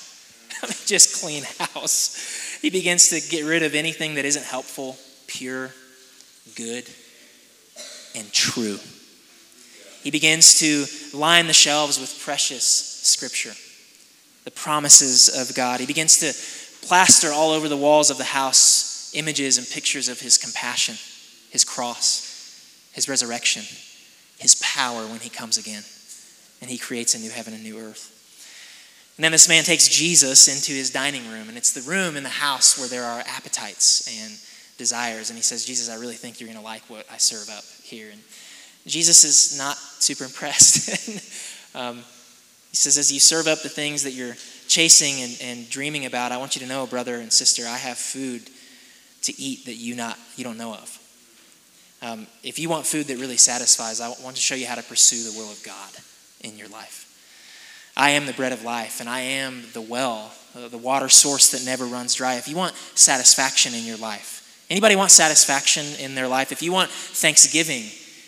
Just 0.85 1.21
clean 1.21 1.43
house. 1.59 2.57
He 2.61 2.69
begins 2.69 3.09
to 3.09 3.21
get 3.29 3.45
rid 3.45 3.63
of 3.63 3.75
anything 3.75 4.15
that 4.15 4.25
isn't 4.25 4.45
helpful, 4.45 4.97
pure, 5.27 5.71
good 6.55 6.87
and 8.15 8.31
true. 8.31 8.79
He 10.01 10.11
begins 10.11 10.59
to 10.59 10.85
line 11.17 11.47
the 11.47 11.53
shelves 11.53 11.99
with 11.99 12.21
precious 12.23 12.65
scripture, 12.65 13.53
the 14.43 14.51
promises 14.51 15.29
of 15.29 15.55
God. 15.55 15.79
He 15.79 15.85
begins 15.85 16.19
to 16.19 16.87
plaster 16.87 17.31
all 17.31 17.51
over 17.51 17.67
the 17.67 17.77
walls 17.77 18.09
of 18.09 18.17
the 18.17 18.23
house 18.23 19.11
images 19.15 19.57
and 19.57 19.67
pictures 19.67 20.07
of 20.09 20.19
his 20.19 20.37
compassion, 20.37 20.95
his 21.49 21.63
cross, 21.63 22.24
his 22.95 23.09
resurrection, 23.09 23.63
his 24.39 24.55
power 24.55 25.05
when 25.05 25.19
he 25.19 25.29
comes 25.29 25.57
again. 25.57 25.83
And 26.61 26.71
he 26.71 26.77
creates 26.77 27.13
a 27.13 27.19
new 27.19 27.29
heaven 27.29 27.53
and 27.53 27.61
new 27.61 27.77
earth. 27.77 28.13
And 29.17 29.23
then 29.23 29.31
this 29.31 29.47
man 29.47 29.63
takes 29.63 29.87
Jesus 29.87 30.47
into 30.47 30.71
his 30.71 30.89
dining 30.89 31.29
room, 31.29 31.47
and 31.47 31.57
it's 31.57 31.73
the 31.73 31.89
room 31.89 32.17
in 32.17 32.23
the 32.23 32.29
house 32.29 32.79
where 32.79 32.87
there 32.87 33.03
are 33.03 33.19
appetites 33.27 34.07
and 34.07 34.33
desires. 34.77 35.29
And 35.29 35.37
he 35.37 35.43
says, 35.43 35.65
Jesus, 35.65 35.89
I 35.89 35.99
really 35.99 36.15
think 36.15 36.39
you're 36.39 36.47
going 36.47 36.57
to 36.57 36.63
like 36.63 36.81
what 36.89 37.05
I 37.11 37.17
serve 37.17 37.49
up 37.49 37.63
here. 37.83 38.09
And 38.11 38.21
Jesus 38.87 39.23
is 39.23 39.57
not 39.57 39.77
super 39.77 40.23
impressed. 40.25 41.75
um, 41.75 41.97
he 42.69 42.75
says, 42.75 42.97
as 42.97 43.11
you 43.11 43.19
serve 43.19 43.47
up 43.47 43.61
the 43.61 43.69
things 43.69 44.03
that 44.03 44.11
you're 44.11 44.35
chasing 44.67 45.21
and, 45.21 45.37
and 45.41 45.69
dreaming 45.69 46.05
about, 46.05 46.31
I 46.31 46.37
want 46.37 46.55
you 46.55 46.61
to 46.61 46.67
know, 46.67 46.87
brother 46.87 47.15
and 47.15 47.31
sister, 47.31 47.63
I 47.65 47.77
have 47.77 47.97
food 47.97 48.49
to 49.23 49.41
eat 49.41 49.65
that 49.65 49.75
you 49.75 49.95
not 49.95 50.17
you 50.35 50.43
don't 50.43 50.57
know 50.57 50.73
of. 50.73 50.99
Um, 52.05 52.27
if 52.43 52.59
you 52.59 52.69
want 52.69 52.85
food 52.85 53.07
that 53.07 53.17
really 53.17 53.37
satisfies, 53.37 53.99
I 53.99 54.09
want 54.23 54.35
to 54.35 54.41
show 54.41 54.55
you 54.55 54.67
how 54.67 54.75
to 54.75 54.83
pursue 54.83 55.29
the 55.29 55.37
will 55.37 55.51
of 55.51 55.61
God 55.63 55.89
in 56.41 56.57
your 56.57 56.67
life. 56.67 57.01
I 57.97 58.11
am 58.11 58.25
the 58.25 58.33
bread 58.33 58.51
of 58.51 58.63
life, 58.63 58.99
and 58.99 59.09
I 59.09 59.21
am 59.21 59.63
the 59.73 59.81
well, 59.81 60.31
uh, 60.55 60.67
the 60.67 60.77
water 60.77 61.09
source 61.09 61.51
that 61.51 61.65
never 61.65 61.85
runs 61.85 62.13
dry. 62.13 62.35
If 62.35 62.47
you 62.47 62.55
want 62.55 62.75
satisfaction 62.93 63.73
in 63.73 63.85
your 63.85 63.97
life, 63.97 64.35
Anybody 64.69 64.95
want 64.95 65.11
satisfaction 65.11 65.85
in 65.99 66.15
their 66.15 66.27
life? 66.27 66.51
If 66.51 66.63
you 66.63 66.71
want 66.71 66.89
thanksgiving 66.89 67.83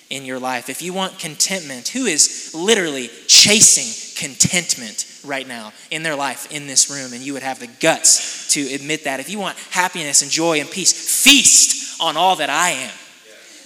in 0.10 0.24
your 0.24 0.40
life, 0.40 0.70
if 0.70 0.84
you 0.84 0.94
want 0.94 1.18
contentment, 1.18 1.88
who 1.88 2.06
is 2.06 2.54
literally 2.54 3.10
chasing 3.28 3.90
contentment 4.16 5.20
right 5.26 5.48
now 5.48 5.74
in 5.90 6.04
their 6.04 6.16
life 6.16 6.52
in 6.52 6.68
this 6.68 6.92
room? 6.92 7.14
And 7.14 7.24
you 7.24 7.34
would 7.34 7.42
have 7.42 7.60
the 7.60 7.68
guts 7.68 8.54
to 8.54 8.62
admit 8.74 9.06
that. 9.06 9.20
If 9.20 9.32
you 9.32 9.40
want 9.40 9.58
happiness 9.72 10.22
and 10.22 10.30
joy 10.30 10.60
and 10.60 10.70
peace, 10.70 11.24
feast 11.24 12.00
on 12.00 12.16
all 12.16 12.36
that 12.36 12.52
I 12.52 12.70
am. 12.70 12.94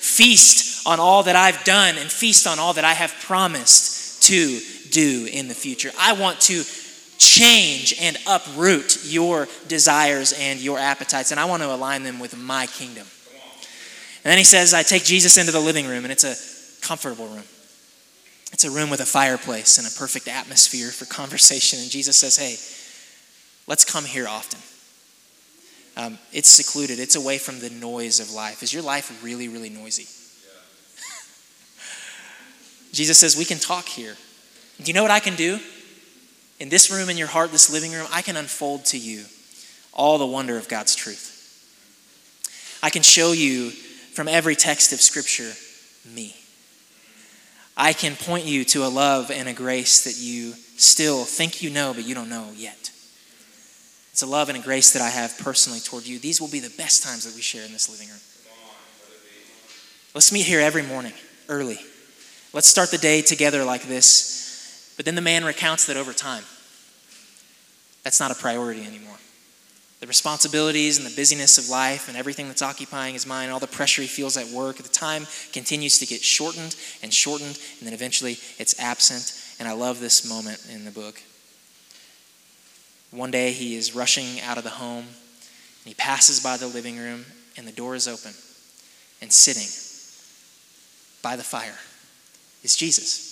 Feast 0.01 0.87
on 0.87 0.99
all 0.99 1.23
that 1.23 1.35
I've 1.35 1.63
done 1.63 1.97
and 1.97 2.11
feast 2.11 2.47
on 2.47 2.59
all 2.59 2.73
that 2.73 2.83
I 2.83 2.93
have 2.93 3.13
promised 3.21 4.23
to 4.23 4.59
do 4.89 5.27
in 5.31 5.47
the 5.47 5.53
future. 5.53 5.91
I 5.99 6.13
want 6.13 6.39
to 6.41 6.63
change 7.17 7.93
and 8.01 8.17
uproot 8.27 9.05
your 9.05 9.47
desires 9.67 10.33
and 10.33 10.59
your 10.59 10.79
appetites. 10.79 11.31
And 11.31 11.39
I 11.39 11.45
want 11.45 11.61
to 11.61 11.71
align 11.71 12.03
them 12.03 12.19
with 12.19 12.35
my 12.35 12.65
kingdom. 12.65 13.05
And 14.23 14.29
then 14.29 14.37
he 14.37 14.43
says, 14.43 14.73
I 14.73 14.83
take 14.83 15.03
Jesus 15.03 15.37
into 15.37 15.51
the 15.51 15.59
living 15.59 15.87
room, 15.87 16.03
and 16.03 16.11
it's 16.11 16.23
a 16.23 16.85
comfortable 16.85 17.27
room. 17.27 17.43
It's 18.53 18.65
a 18.65 18.71
room 18.71 18.89
with 18.89 18.99
a 18.99 19.05
fireplace 19.05 19.77
and 19.77 19.87
a 19.87 19.91
perfect 19.91 20.27
atmosphere 20.27 20.89
for 20.89 21.05
conversation. 21.05 21.79
And 21.79 21.89
Jesus 21.89 22.17
says, 22.17 22.37
Hey, 22.37 22.57
let's 23.67 23.85
come 23.85 24.05
here 24.05 24.27
often. 24.27 24.59
Um, 25.97 26.17
it's 26.31 26.49
secluded, 26.49 26.99
it's 26.99 27.15
away 27.15 27.37
from 27.37 27.59
the 27.59 27.69
noise 27.69 28.19
of 28.19 28.31
life. 28.31 28.63
Is 28.63 28.73
your 28.73 28.83
life 28.83 29.23
really, 29.23 29.47
really 29.47 29.69
noisy? 29.69 30.03
Jesus 32.93 33.19
says, 33.19 33.35
We 33.35 33.45
can 33.45 33.59
talk 33.59 33.85
here. 33.85 34.15
Do 34.77 34.83
you 34.85 34.93
know 34.93 35.01
what 35.01 35.11
I 35.11 35.19
can 35.19 35.35
do? 35.35 35.59
in 36.61 36.69
this 36.69 36.91
room, 36.91 37.09
in 37.09 37.17
your 37.17 37.27
heart, 37.27 37.51
this 37.51 37.73
living 37.73 37.91
room, 37.91 38.05
I 38.11 38.21
can 38.21 38.37
unfold 38.37 38.85
to 38.85 38.97
you 38.99 39.23
all 39.93 40.19
the 40.19 40.27
wonder 40.27 40.59
of 40.59 40.69
God's 40.69 40.93
truth. 40.93 42.77
I 42.83 42.91
can 42.91 43.01
show 43.01 43.31
you 43.31 43.71
from 43.71 44.27
every 44.27 44.55
text 44.55 44.93
of 44.93 45.01
Scripture 45.01 45.53
me. 46.05 46.35
I 47.75 47.93
can 47.93 48.15
point 48.15 48.45
you 48.45 48.63
to 48.65 48.85
a 48.85 48.89
love 48.89 49.31
and 49.31 49.49
a 49.49 49.53
grace 49.53 50.03
that 50.03 50.19
you 50.19 50.53
still 50.77 51.23
think 51.23 51.63
you 51.63 51.71
know, 51.71 51.95
but 51.95 52.05
you 52.05 52.13
don't 52.13 52.29
know 52.29 52.51
yet. 52.55 52.91
It's 54.11 54.21
a 54.21 54.27
love 54.27 54.49
and 54.49 54.57
a 54.57 54.61
grace 54.61 54.93
that 54.93 55.01
I 55.01 55.09
have 55.09 55.37
personally 55.39 55.79
toward 55.79 56.05
you. 56.05 56.19
These 56.19 56.41
will 56.41 56.49
be 56.49 56.59
the 56.59 56.73
best 56.77 57.03
times 57.03 57.25
that 57.25 57.35
we 57.35 57.41
share 57.41 57.65
in 57.65 57.71
this 57.71 57.89
living 57.89 58.07
room. 58.07 58.19
Let's 60.13 60.31
meet 60.31 60.45
here 60.45 60.59
every 60.59 60.83
morning, 60.83 61.13
early. 61.47 61.79
Let's 62.53 62.67
start 62.67 62.91
the 62.91 62.97
day 62.97 63.21
together 63.21 63.63
like 63.63 63.83
this 63.83 64.31
but 65.01 65.05
then 65.05 65.15
the 65.15 65.21
man 65.21 65.43
recounts 65.43 65.87
that 65.87 65.97
over 65.97 66.13
time, 66.13 66.43
that's 68.03 68.19
not 68.19 68.29
a 68.29 68.35
priority 68.35 68.85
anymore. 68.85 69.17
The 69.99 70.05
responsibilities 70.05 70.97
and 70.97 71.07
the 71.07 71.15
busyness 71.15 71.57
of 71.57 71.69
life 71.69 72.07
and 72.07 72.15
everything 72.15 72.47
that's 72.47 72.61
occupying 72.61 73.13
his 73.13 73.25
mind, 73.25 73.51
all 73.51 73.59
the 73.59 73.65
pressure 73.65 74.03
he 74.03 74.07
feels 74.07 74.37
at 74.37 74.47
work, 74.49 74.77
the 74.77 74.89
time 74.89 75.25
continues 75.53 75.97
to 75.97 76.05
get 76.05 76.21
shortened 76.21 76.75
and 77.01 77.11
shortened, 77.11 77.59
and 77.79 77.87
then 77.87 77.93
eventually 77.93 78.37
it's 78.59 78.79
absent. 78.79 79.57
And 79.59 79.67
I 79.67 79.73
love 79.73 79.99
this 79.99 80.27
moment 80.29 80.63
in 80.71 80.85
the 80.85 80.91
book. 80.91 81.19
One 83.11 83.31
day 83.31 83.51
he 83.51 83.75
is 83.75 83.93
rushing 83.93 84.39
out 84.41 84.57
of 84.57 84.63
the 84.63 84.69
home, 84.69 85.05
and 85.05 85.85
he 85.85 85.93
passes 85.93 86.41
by 86.41 86.57
the 86.57 86.67
living 86.67 86.97
room, 86.97 87.25
and 87.57 87.67
the 87.67 87.71
door 87.71 87.95
is 87.95 88.07
open. 88.07 88.31
And 89.21 89.31
sitting 89.31 89.67
by 91.21 91.35
the 91.35 91.43
fire 91.43 91.77
is 92.63 92.75
Jesus. 92.75 93.31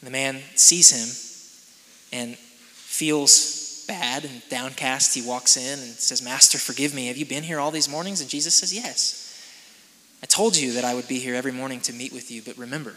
And 0.00 0.06
the 0.06 0.12
man 0.12 0.40
sees 0.54 0.90
him 0.90 2.18
and 2.18 2.36
feels 2.36 3.84
bad 3.88 4.24
and 4.24 4.42
downcast. 4.48 5.14
He 5.14 5.22
walks 5.22 5.56
in 5.56 5.78
and 5.78 5.92
says, 5.94 6.22
Master, 6.22 6.58
forgive 6.58 6.94
me. 6.94 7.06
Have 7.06 7.16
you 7.16 7.26
been 7.26 7.42
here 7.42 7.58
all 7.58 7.70
these 7.70 7.88
mornings? 7.88 8.20
And 8.20 8.28
Jesus 8.28 8.54
says, 8.54 8.72
Yes. 8.72 9.18
I 10.22 10.26
told 10.26 10.56
you 10.56 10.74
that 10.74 10.84
I 10.84 10.94
would 10.94 11.08
be 11.08 11.18
here 11.18 11.34
every 11.34 11.50
morning 11.50 11.80
to 11.80 11.92
meet 11.92 12.12
with 12.12 12.30
you, 12.30 12.42
but 12.42 12.56
remember, 12.56 12.94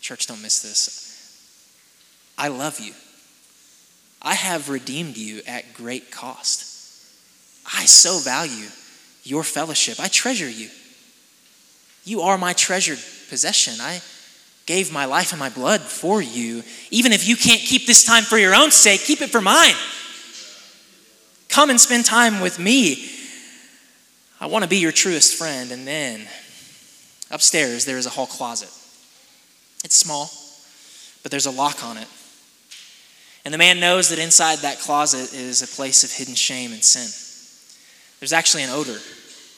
Church, 0.00 0.26
don't 0.26 0.42
miss 0.42 0.60
this. 0.60 1.06
I 2.36 2.48
love 2.48 2.80
you. 2.80 2.92
I 4.22 4.34
have 4.34 4.68
redeemed 4.68 5.16
you 5.16 5.42
at 5.46 5.74
great 5.74 6.10
cost. 6.10 6.66
I 7.66 7.86
so 7.86 8.18
value 8.18 8.68
your 9.22 9.44
fellowship. 9.44 10.00
I 10.00 10.08
treasure 10.08 10.48
you. 10.48 10.68
You 12.04 12.22
are 12.22 12.38
my 12.38 12.52
treasured 12.52 12.98
possession. 13.28 13.74
I 13.80 14.00
gave 14.66 14.92
my 14.92 15.04
life 15.04 15.32
and 15.32 15.38
my 15.38 15.48
blood 15.48 15.80
for 15.80 16.20
you. 16.20 16.62
Even 16.90 17.12
if 17.12 17.26
you 17.26 17.36
can't 17.36 17.60
keep 17.60 17.86
this 17.86 18.04
time 18.04 18.24
for 18.24 18.38
your 18.38 18.54
own 18.54 18.70
sake, 18.70 19.00
keep 19.00 19.20
it 19.20 19.30
for 19.30 19.40
mine. 19.40 19.74
Come 21.48 21.70
and 21.70 21.80
spend 21.80 22.04
time 22.04 22.40
with 22.40 22.58
me. 22.58 23.10
I 24.40 24.46
want 24.46 24.62
to 24.64 24.68
be 24.68 24.78
your 24.78 24.92
truest 24.92 25.36
friend. 25.36 25.70
And 25.72 25.86
then 25.86 26.26
upstairs, 27.30 27.84
there 27.84 27.98
is 27.98 28.06
a 28.06 28.10
hall 28.10 28.26
closet. 28.26 28.70
It's 29.84 29.96
small, 29.96 30.30
but 31.22 31.30
there's 31.30 31.46
a 31.46 31.50
lock 31.50 31.84
on 31.84 31.96
it. 31.96 32.06
And 33.44 33.54
the 33.54 33.58
man 33.58 33.80
knows 33.80 34.10
that 34.10 34.18
inside 34.18 34.58
that 34.58 34.80
closet 34.80 35.32
is 35.32 35.62
a 35.62 35.66
place 35.66 36.04
of 36.04 36.12
hidden 36.12 36.34
shame 36.34 36.72
and 36.72 36.84
sin. 36.84 37.08
There's 38.20 38.32
actually 38.34 38.64
an 38.64 38.70
odor 38.70 38.98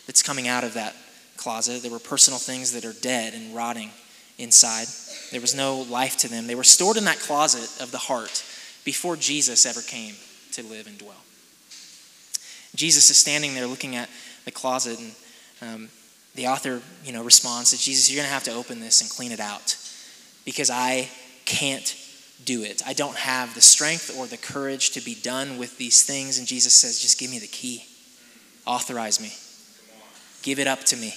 that's 0.07 0.23
coming 0.23 0.47
out 0.47 0.63
of 0.63 0.75
that 0.75 0.95
closet. 1.37 1.83
There 1.83 1.91
were 1.91 1.99
personal 1.99 2.39
things 2.39 2.73
that 2.73 2.85
are 2.85 2.93
dead 2.93 3.35
and 3.35 3.55
rotting 3.55 3.91
inside. 4.39 4.87
There 5.31 5.41
was 5.41 5.55
no 5.55 5.81
life 5.81 6.17
to 6.19 6.29
them. 6.29 6.47
They 6.47 6.55
were 6.55 6.65
stored 6.65 6.97
in 6.97 7.05
that 7.05 7.19
closet 7.19 7.83
of 7.83 7.91
the 7.91 7.99
heart 7.99 8.45
before 8.85 9.17
Jesus 9.17 9.67
ever 9.67 9.81
came 9.81 10.15
to 10.53 10.63
live 10.63 10.87
and 10.87 10.99
dwell. 10.99 11.15
Jesus 12.75 13.11
is 13.11 13.17
standing 13.17 13.55
there 13.55 13.67
looking 13.67 13.97
at 13.97 14.09
the 14.45 14.51
closet, 14.51 14.99
and 14.99 15.13
um, 15.61 15.89
the 16.35 16.47
author, 16.47 16.81
you 17.05 17.13
know, 17.13 17.23
responds 17.23 17.71
that 17.73 17.81
Jesus, 17.81 18.11
you're 18.11 18.19
going 18.19 18.29
to 18.29 18.33
have 18.33 18.45
to 18.45 18.53
open 18.53 18.81
this 18.81 19.01
and 19.01 19.11
clean 19.11 19.33
it 19.33 19.41
out 19.41 19.77
because 20.45 20.71
I 20.71 21.09
can't 21.45 21.97
do 22.45 22.63
it. 22.63 22.83
I 22.87 22.93
don't 22.93 23.17
have 23.17 23.55
the 23.55 23.61
strength 23.61 24.17
or 24.17 24.27
the 24.27 24.37
courage 24.37 24.91
to 24.91 25.01
be 25.01 25.15
done 25.15 25.59
with 25.59 25.79
these 25.79 26.03
things. 26.03 26.39
And 26.39 26.47
Jesus 26.47 26.75
says, 26.75 27.01
just 27.01 27.19
give 27.19 27.31
me 27.31 27.39
the 27.39 27.47
key. 27.47 27.85
Authorize 28.67 29.21
me. 29.21 29.33
Give 30.43 30.59
it 30.59 30.67
up 30.67 30.81
to 30.85 30.97
me. 30.97 31.15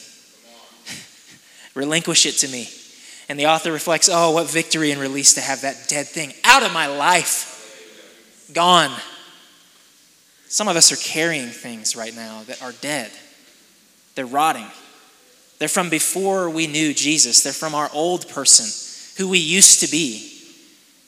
Relinquish 1.75 2.25
it 2.25 2.34
to 2.39 2.48
me. 2.48 2.70
And 3.27 3.39
the 3.39 3.48
author 3.48 3.72
reflects, 3.72 4.10
oh, 4.12 4.32
what 4.32 4.50
victory 4.50 4.91
and 4.91 5.01
release 5.01 5.34
to 5.34 5.41
have 5.41 5.62
that 5.62 5.88
dead 5.88 6.08
thing 6.08 6.34
out 6.44 6.63
of 6.63 6.72
my 6.72 6.88
life. 6.88 8.50
Gone. 8.53 8.96
Some 10.48 10.67
of 10.67 10.75
us 10.75 10.91
are 10.91 11.10
carrying 11.10 11.50
things 11.50 11.96
right 11.96 12.15
now 12.15 12.44
that 12.44 12.62
are 12.62 12.72
dead, 12.72 13.12
they're 14.15 14.25
rotting. 14.25 14.67
They're 15.58 15.70
from 15.70 15.89
before 15.89 16.50
we 16.50 16.67
knew 16.67 16.94
Jesus, 16.94 17.41
they're 17.41 17.53
from 17.53 17.74
our 17.74 17.89
old 17.94 18.27
person, 18.27 18.65
who 19.17 19.29
we 19.29 19.39
used 19.39 19.79
to 19.79 19.88
be. 19.88 20.35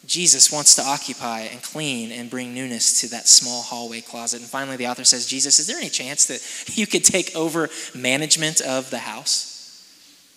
Jesus 0.08 0.52
wants 0.52 0.76
to 0.76 0.82
occupy 0.82 1.42
and 1.42 1.62
clean 1.62 2.14
and 2.14 2.30
bring 2.30 2.54
newness 2.54 3.02
to 3.02 3.10
that 3.10 3.28
small 3.28 3.62
hallway 3.62 4.00
closet. 4.00 4.40
And 4.40 4.50
finally, 4.50 4.78
the 4.78 4.88
author 4.88 5.04
says, 5.04 5.28
Jesus, 5.28 5.60
is 5.60 5.68
there 5.68 5.78
any 5.78 5.90
chance 5.90 6.26
that 6.28 6.78
you 6.78 6.88
could 6.88 7.04
take 7.04 7.36
over 7.36 7.70
management 7.94 8.62
of 8.62 8.90
the 8.90 9.00
house? 9.00 9.54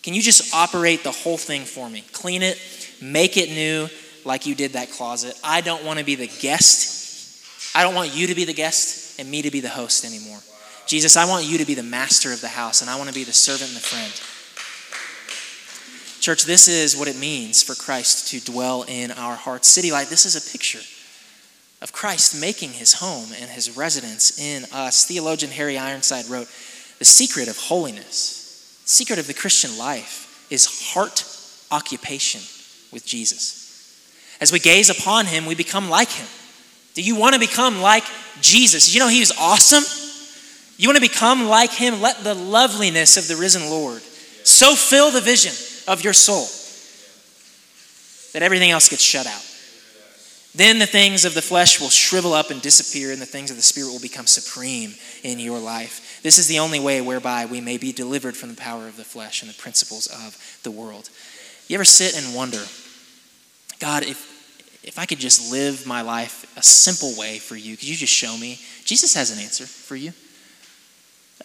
Can 0.03 0.13
you 0.13 0.23
just 0.23 0.55
operate 0.55 1.05
the 1.05 1.13
whole 1.13 1.37
thing 1.37 1.63
for 1.63 1.89
me? 1.89 2.03
Clean 2.13 2.43
it, 2.43 2.61
make 3.01 3.37
it 3.37 3.51
new 3.51 3.89
like 4.25 4.45
you 4.45 4.57
did 4.57 4.73
that 4.73 4.91
closet. 4.91 5.39
I 5.45 5.61
don't 5.61 5.85
want 5.85 6.01
to 6.01 6.05
be 6.05 6.17
the 6.17 6.27
guest. 6.41 7.77
I 7.77 7.85
don't 7.85 7.95
want 7.95 8.15
you 8.15 8.27
to 8.27 8.35
be 8.35 8.45
the 8.45 8.55
guest 8.55 9.21
and 9.21 9.31
me 9.31 9.43
to 9.43 9.51
be 9.53 9.61
the 9.61 9.69
host 9.69 10.05
anymore. 10.05 10.41
Jesus, 10.87 11.17
I 11.17 11.27
want 11.27 11.45
you 11.45 11.59
to 11.59 11.65
be 11.65 11.75
the 11.75 11.85
master 11.85 12.33
of 12.33 12.41
the 12.41 12.49
house, 12.49 12.81
and 12.81 12.91
I 12.91 12.97
want 12.97 13.09
to 13.09 13.15
be 13.15 13.23
the 13.23 13.33
servant 13.33 13.71
and 13.71 13.77
the 13.77 13.81
friend. 13.81 14.40
Church, 16.21 16.45
this 16.45 16.69
is 16.69 16.99
what 16.99 17.09
it 17.09 17.17
means 17.17 17.63
for 17.63 17.75
Christ 17.75 18.29
to 18.29 18.41
dwell 18.41 18.85
in 18.87 19.11
our 19.11 19.37
hearts. 19.37 19.69
City 19.69 19.91
Light, 19.91 20.09
this 20.09 20.27
is 20.27 20.37
a 20.37 20.53
picture 20.53 20.81
of 21.81 21.93
Christ 21.93 22.39
making 22.39 22.73
his 22.73 22.93
home 22.93 23.31
and 23.41 23.49
his 23.49 23.75
residence 23.75 24.39
in 24.39 24.67
us. 24.71 25.07
Theologian 25.07 25.51
Harry 25.51 25.79
Ironside 25.79 26.27
wrote 26.27 26.49
The 26.99 27.07
secret 27.07 27.49
of 27.49 27.57
holiness, 27.57 28.83
the 28.83 28.91
secret 28.91 29.19
of 29.19 29.29
the 29.29 29.35
Christian 29.35 29.79
life, 29.79 30.47
is 30.51 30.93
heart 30.93 31.25
occupation 31.71 32.43
with 32.93 33.07
Jesus. 33.07 34.37
As 34.43 34.53
we 34.53 34.59
gaze 34.59 34.91
upon 34.91 35.25
him, 35.25 35.47
we 35.47 35.55
become 35.55 35.89
like 35.89 36.11
him. 36.11 36.29
Do 36.93 37.01
you 37.01 37.17
want 37.17 37.33
to 37.33 37.41
become 37.41 37.81
like 37.81 38.05
Jesus? 38.43 38.93
You 38.93 39.01
know 39.01 39.09
he 39.09 39.25
awesome? 39.41 39.85
You 40.77 40.87
want 40.87 40.97
to 40.97 41.09
become 41.09 41.47
like 41.47 41.71
him? 41.71 42.03
Let 42.03 42.23
the 42.25 42.35
loveliness 42.35 43.17
of 43.17 43.27
the 43.27 43.41
risen 43.41 43.71
Lord 43.71 44.03
so 44.45 44.75
fill 44.75 45.11
the 45.11 45.23
vision 45.23 45.53
of 45.91 46.05
your 46.05 46.13
soul 46.13 46.47
that 48.33 48.45
everything 48.45 48.71
else 48.71 48.89
gets 48.89 49.03
shut 49.03 49.27
out. 49.27 49.45
Then 50.55 50.79
the 50.79 50.87
things 50.87 51.25
of 51.25 51.35
the 51.35 51.43
flesh 51.43 51.81
will 51.81 51.91
shrivel 51.91 52.33
up 52.33 52.51
and 52.51 52.63
disappear, 52.63 53.13
and 53.13 53.21
the 53.21 53.27
things 53.27 53.51
of 53.51 53.57
the 53.57 53.63
Spirit 53.63 53.91
will 53.91 54.01
become 54.01 54.27
supreme 54.27 54.95
in 55.23 55.39
your 55.39 55.59
life. 55.59 56.21
This 56.23 56.39
is 56.39 56.47
the 56.47 56.61
only 56.61 56.81
way 56.81 57.01
whereby 57.01 57.47
we 57.47 57.61
may 57.61 57.77
be 57.77 57.93
delivered 57.93 58.37
from 58.37 58.51
the 58.51 58.57
power 58.57 58.87
of 58.87 58.97
the 58.97 59.05
flesh 59.05 59.43
and 59.43 59.51
the 59.51 59.59
principles 59.59 60.07
of 60.07 60.61
the 60.63 60.71
world. 60.71 61.11
You 61.69 61.75
ever 61.75 61.85
sit 61.85 62.17
and 62.17 62.35
wonder, 62.35 62.63
God, 63.79 64.05
if, 64.05 64.81
if 64.85 64.99
I 64.99 65.07
could 65.07 65.19
just 65.19 65.53
live 65.53 65.87
my 65.87 66.03
life 66.03 66.53
a 66.57 66.63
simple 66.63 67.15
way 67.17 67.39
for 67.39 67.57
you, 67.57 67.77
could 67.77 67.89
you 67.89 67.97
just 67.97 68.13
show 68.13 68.37
me? 68.37 68.59
Jesus 68.85 69.15
has 69.15 69.31
an 69.31 69.43
answer 69.43 69.67
for 69.67 69.97
you. 69.97 70.13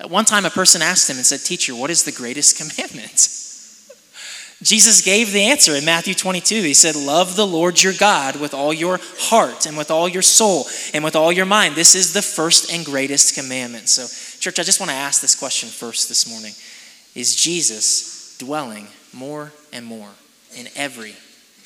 One 0.08 0.26
time 0.26 0.46
a 0.46 0.50
person 0.50 0.82
asked 0.82 1.10
him 1.10 1.18
and 1.18 1.26
said, 1.26 1.42
Teacher, 1.42 1.76
what 1.76 1.90
is 1.90 2.04
the 2.04 2.12
greatest 2.12 2.58
commandment? 2.78 3.45
Jesus 4.64 5.02
gave 5.02 5.34
the 5.34 5.44
answer 5.44 5.76
in 5.76 5.84
Matthew 5.84 6.14
22. 6.14 6.56
He 6.56 6.74
said, 6.74 6.96
Love 6.96 7.36
the 7.36 7.46
Lord 7.46 7.82
your 7.84 7.94
God 7.94 8.38
with 8.38 8.54
all 8.54 8.74
your 8.74 9.00
heart 9.18 9.66
and 9.66 9.78
with 9.78 9.92
all 9.92 10.08
your 10.08 10.22
soul 10.22 10.66
and 10.94 11.04
with 11.04 11.16
all 11.16 11.32
your 11.32 11.46
mind. 11.46 11.76
This 11.76 11.94
is 11.94 12.14
the 12.14 12.22
first 12.22 12.72
and 12.72 12.86
greatest 12.86 13.36
commandment. 13.36 13.90
So, 13.90 14.08
church, 14.40 14.58
I 14.58 14.64
just 14.64 14.80
want 14.80 14.92
to 14.92 14.96
ask 14.96 15.22
this 15.22 15.36
question 15.36 15.68
first 15.68 16.08
this 16.08 16.30
morning 16.30 16.54
Is 17.16 17.36
Jesus 17.36 18.38
dwelling 18.38 18.88
more 19.14 19.52
and 19.74 19.86
more 19.86 20.12
in 20.56 20.70
every 20.76 21.16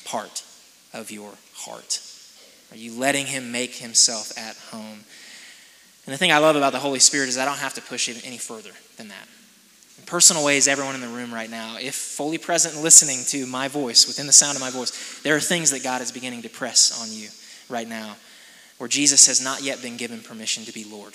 part 0.04 0.42
of 0.92 1.12
your 1.12 1.32
heart? 1.54 2.00
Are 2.72 2.76
you 2.76 2.98
letting 2.98 3.26
him 3.26 3.52
make 3.52 3.76
himself 3.76 4.36
at 4.36 4.56
home? 4.72 5.04
And 6.06 6.14
the 6.14 6.18
thing 6.18 6.32
I 6.32 6.38
love 6.38 6.56
about 6.56 6.72
the 6.72 6.80
Holy 6.80 6.98
Spirit 6.98 7.28
is 7.28 7.38
I 7.38 7.44
don't 7.44 7.58
have 7.58 7.74
to 7.74 7.82
push 7.82 8.08
it 8.08 8.26
any 8.26 8.38
further 8.38 8.70
than 8.96 9.08
that 9.08 9.28
in 10.00 10.06
personal 10.06 10.44
ways, 10.44 10.66
everyone 10.66 10.94
in 10.94 11.00
the 11.00 11.08
room 11.08 11.32
right 11.32 11.50
now, 11.50 11.76
if 11.78 11.94
fully 11.94 12.38
present 12.38 12.74
and 12.74 12.82
listening 12.82 13.22
to 13.26 13.46
my 13.46 13.68
voice, 13.68 14.06
within 14.06 14.26
the 14.26 14.32
sound 14.32 14.56
of 14.56 14.60
my 14.60 14.70
voice, 14.70 15.20
there 15.22 15.36
are 15.36 15.40
things 15.40 15.70
that 15.70 15.82
God 15.82 16.00
is 16.00 16.10
beginning 16.10 16.42
to 16.42 16.48
press 16.48 17.02
on 17.02 17.12
you 17.12 17.28
right 17.68 17.88
now 17.88 18.16
where 18.78 18.88
Jesus 18.88 19.26
has 19.26 19.42
not 19.42 19.62
yet 19.62 19.82
been 19.82 19.98
given 19.98 20.20
permission 20.20 20.64
to 20.64 20.72
be 20.72 20.84
Lord. 20.84 21.14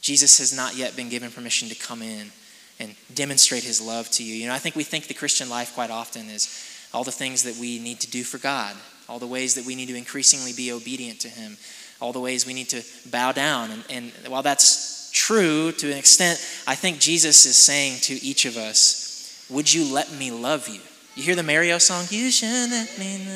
Jesus 0.00 0.38
has 0.38 0.56
not 0.56 0.76
yet 0.76 0.94
been 0.94 1.08
given 1.08 1.30
permission 1.30 1.68
to 1.68 1.74
come 1.74 2.02
in 2.02 2.30
and 2.78 2.94
demonstrate 3.12 3.64
his 3.64 3.80
love 3.80 4.08
to 4.12 4.22
you. 4.22 4.34
You 4.34 4.46
know, 4.46 4.54
I 4.54 4.58
think 4.58 4.76
we 4.76 4.84
think 4.84 5.06
the 5.06 5.14
Christian 5.14 5.48
life 5.48 5.74
quite 5.74 5.90
often 5.90 6.28
is 6.28 6.48
all 6.92 7.02
the 7.04 7.10
things 7.10 7.42
that 7.42 7.56
we 7.56 7.80
need 7.80 8.00
to 8.00 8.10
do 8.10 8.22
for 8.22 8.38
God, 8.38 8.76
all 9.08 9.18
the 9.18 9.26
ways 9.26 9.54
that 9.56 9.66
we 9.66 9.74
need 9.74 9.88
to 9.88 9.96
increasingly 9.96 10.52
be 10.52 10.70
obedient 10.70 11.20
to 11.20 11.28
him, 11.28 11.56
all 12.00 12.12
the 12.12 12.20
ways 12.20 12.46
we 12.46 12.54
need 12.54 12.68
to 12.68 12.82
bow 13.10 13.32
down. 13.32 13.70
And, 13.70 13.84
and 13.90 14.12
while 14.28 14.42
that's 14.42 15.03
true 15.14 15.72
to 15.72 15.90
an 15.90 15.96
extent, 15.96 16.38
I 16.66 16.74
think 16.74 16.98
Jesus 16.98 17.46
is 17.46 17.56
saying 17.56 18.00
to 18.02 18.14
each 18.14 18.44
of 18.44 18.58
us, 18.58 19.46
Would 19.48 19.72
you 19.72 19.90
let 19.90 20.12
me 20.12 20.30
love 20.30 20.68
you? 20.68 20.80
You 21.14 21.22
hear 21.22 21.36
the 21.36 21.42
Mario 21.42 21.78
song? 21.78 22.04
You 22.10 22.30
should 22.30 22.70
let 22.70 22.98
me 22.98 23.26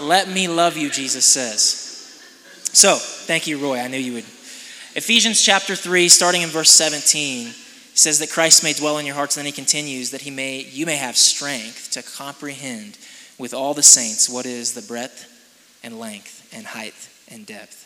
Let 0.00 0.28
me 0.28 0.48
love 0.48 0.76
you, 0.76 0.90
Jesus 0.90 1.24
says. 1.24 1.82
So, 2.72 2.96
thank 2.96 3.46
you, 3.46 3.58
Roy. 3.58 3.78
I 3.78 3.86
knew 3.86 3.98
you 3.98 4.14
would. 4.14 4.24
Ephesians 4.96 5.40
chapter 5.40 5.76
3, 5.76 6.08
starting 6.08 6.42
in 6.42 6.48
verse 6.48 6.70
17, 6.70 7.48
says 7.94 8.18
that 8.18 8.30
Christ 8.30 8.64
may 8.64 8.72
dwell 8.72 8.98
in 8.98 9.06
your 9.06 9.14
hearts, 9.14 9.36
and 9.36 9.44
then 9.44 9.52
he 9.52 9.54
continues 9.54 10.10
that 10.10 10.22
he 10.22 10.30
may, 10.30 10.62
you 10.62 10.86
may 10.86 10.96
have 10.96 11.16
strength 11.16 11.92
to 11.92 12.02
comprehend 12.02 12.98
with 13.38 13.54
all 13.54 13.74
the 13.74 13.82
saints 13.82 14.28
what 14.28 14.46
is 14.46 14.74
the 14.74 14.82
breadth 14.82 15.30
and 15.84 16.00
length 16.00 16.48
and 16.52 16.66
height 16.66 17.08
and 17.30 17.46
depth 17.46 17.83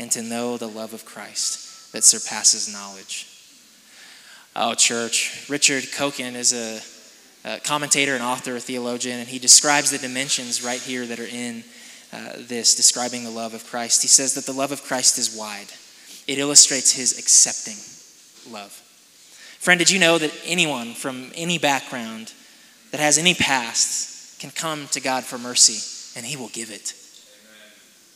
and 0.00 0.10
to 0.10 0.22
know 0.22 0.56
the 0.56 0.66
love 0.66 0.94
of 0.94 1.04
Christ 1.04 1.92
that 1.92 2.04
surpasses 2.04 2.72
knowledge. 2.72 3.26
Oh, 4.56 4.74
church. 4.74 5.46
Richard 5.50 5.92
Coekin 5.92 6.34
is 6.34 6.54
a, 6.54 6.80
a 7.48 7.60
commentator 7.60 8.14
and 8.14 8.22
author, 8.22 8.56
a 8.56 8.60
theologian, 8.60 9.20
and 9.20 9.28
he 9.28 9.38
describes 9.38 9.90
the 9.90 9.98
dimensions 9.98 10.64
right 10.64 10.80
here 10.80 11.04
that 11.04 11.20
are 11.20 11.26
in 11.26 11.62
uh, 12.14 12.32
this, 12.38 12.74
describing 12.74 13.24
the 13.24 13.30
love 13.30 13.52
of 13.52 13.66
Christ. 13.66 14.00
He 14.00 14.08
says 14.08 14.34
that 14.34 14.46
the 14.46 14.54
love 14.54 14.72
of 14.72 14.82
Christ 14.82 15.18
is 15.18 15.36
wide, 15.36 15.68
it 16.26 16.38
illustrates 16.38 16.92
his 16.92 17.18
accepting 17.18 17.76
love. 18.50 18.72
Friend, 19.58 19.78
did 19.78 19.90
you 19.90 20.00
know 20.00 20.16
that 20.16 20.34
anyone 20.46 20.94
from 20.94 21.30
any 21.34 21.58
background 21.58 22.32
that 22.90 23.00
has 23.00 23.18
any 23.18 23.34
past 23.34 24.40
can 24.40 24.50
come 24.50 24.88
to 24.92 25.00
God 25.00 25.24
for 25.24 25.36
mercy 25.36 26.16
and 26.16 26.24
he 26.24 26.38
will 26.38 26.48
give 26.48 26.70
it? 26.70 26.94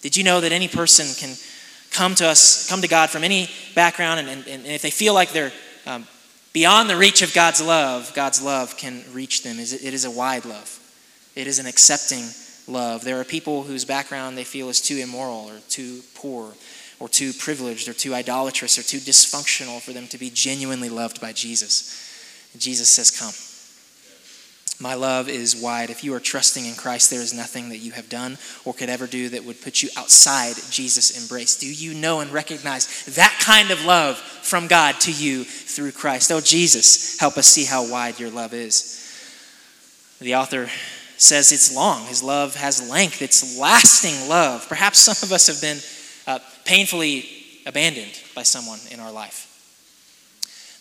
Did 0.00 0.16
you 0.16 0.24
know 0.24 0.40
that 0.40 0.52
any 0.52 0.68
person 0.68 1.06
can 1.18 1.36
come 1.94 2.14
to 2.16 2.26
us, 2.26 2.68
come 2.68 2.83
to 2.83 2.88
God 2.88 3.09
from 3.09 3.24
any 3.24 3.48
background, 3.74 4.20
and, 4.20 4.28
and, 4.28 4.46
and 4.46 4.66
if 4.66 4.83
they 4.83 4.90
feel 4.90 5.14
like 5.14 5.33
they're 5.33 5.52
um, 5.87 6.07
beyond 6.52 6.90
the 6.90 6.96
reach 6.96 7.22
of 7.22 7.33
God's 7.33 7.62
love, 7.62 8.12
God's 8.14 8.42
love 8.42 8.76
can 8.76 9.02
reach 9.12 9.42
them. 9.42 9.59
It 9.59 9.72
is 9.72 10.04
a 10.04 10.11
wide 10.11 10.44
love. 10.44 10.80
It 11.35 11.46
is 11.46 11.59
an 11.59 11.66
accepting 11.66 12.24
love. 12.66 13.04
There 13.04 13.20
are 13.20 13.24
people 13.24 13.62
whose 13.62 13.85
background 13.85 14.37
they 14.37 14.44
feel 14.44 14.68
is 14.68 14.80
too 14.80 14.96
immoral 14.96 15.50
or 15.50 15.61
too 15.68 16.00
poor 16.14 16.52
or 17.00 17.09
too 17.09 17.33
privileged 17.33 17.88
or 17.88 17.92
too 17.92 18.14
idolatrous 18.14 18.78
or 18.78 18.83
too 18.83 18.98
dysfunctional 18.98 19.80
for 19.80 19.92
them 19.92 20.07
to 20.09 20.18
be 20.18 20.30
genuinely 20.30 20.88
loved 20.88 21.20
by 21.20 21.33
Jesus. 21.33 22.00
Jesus 22.57 22.88
says, 22.88 23.11
Come. 23.11 23.35
My 24.84 24.92
love 24.92 25.30
is 25.30 25.56
wide. 25.56 25.88
If 25.88 26.04
you 26.04 26.12
are 26.12 26.20
trusting 26.20 26.66
in 26.66 26.74
Christ, 26.74 27.08
there 27.08 27.22
is 27.22 27.32
nothing 27.32 27.70
that 27.70 27.78
you 27.78 27.92
have 27.92 28.10
done 28.10 28.36
or 28.66 28.74
could 28.74 28.90
ever 28.90 29.06
do 29.06 29.30
that 29.30 29.42
would 29.42 29.62
put 29.62 29.82
you 29.82 29.88
outside 29.96 30.56
Jesus' 30.70 31.22
embrace. 31.22 31.56
Do 31.56 31.66
you 31.66 31.94
know 31.94 32.20
and 32.20 32.30
recognize 32.30 33.02
that 33.14 33.34
kind 33.42 33.70
of 33.70 33.82
love 33.86 34.18
from 34.18 34.66
God 34.66 35.00
to 35.00 35.10
you 35.10 35.44
through 35.44 35.92
Christ? 35.92 36.30
Oh, 36.30 36.42
Jesus, 36.42 37.18
help 37.18 37.38
us 37.38 37.46
see 37.46 37.64
how 37.64 37.90
wide 37.90 38.20
your 38.20 38.28
love 38.28 38.52
is. 38.52 39.00
The 40.20 40.34
author 40.34 40.68
says 41.16 41.50
it's 41.50 41.74
long. 41.74 42.04
His 42.04 42.22
love 42.22 42.54
has 42.56 42.86
length, 42.90 43.22
it's 43.22 43.58
lasting 43.58 44.28
love. 44.28 44.68
Perhaps 44.68 44.98
some 44.98 45.26
of 45.26 45.32
us 45.32 45.46
have 45.46 45.62
been 45.62 45.78
uh, 46.26 46.44
painfully 46.66 47.26
abandoned 47.64 48.20
by 48.34 48.42
someone 48.42 48.80
in 48.90 49.00
our 49.00 49.10
life. 49.10 49.53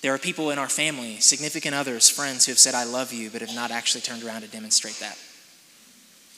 There 0.04 0.14
are 0.14 0.20
people 0.20 0.52
in 0.52 0.60
our 0.60 0.68
family, 0.68 1.22
significant 1.22 1.74
others, 1.74 2.10
friends 2.10 2.46
who 2.46 2.52
have 2.52 2.60
said, 2.60 2.76
I 2.76 2.84
love 2.84 3.14
you, 3.14 3.30
but 3.30 3.40
have 3.40 3.56
not 3.56 3.72
actually 3.72 4.02
turned 4.02 4.22
around 4.22 4.42
to 4.42 4.50
demonstrate 4.50 5.00
that. 5.00 5.18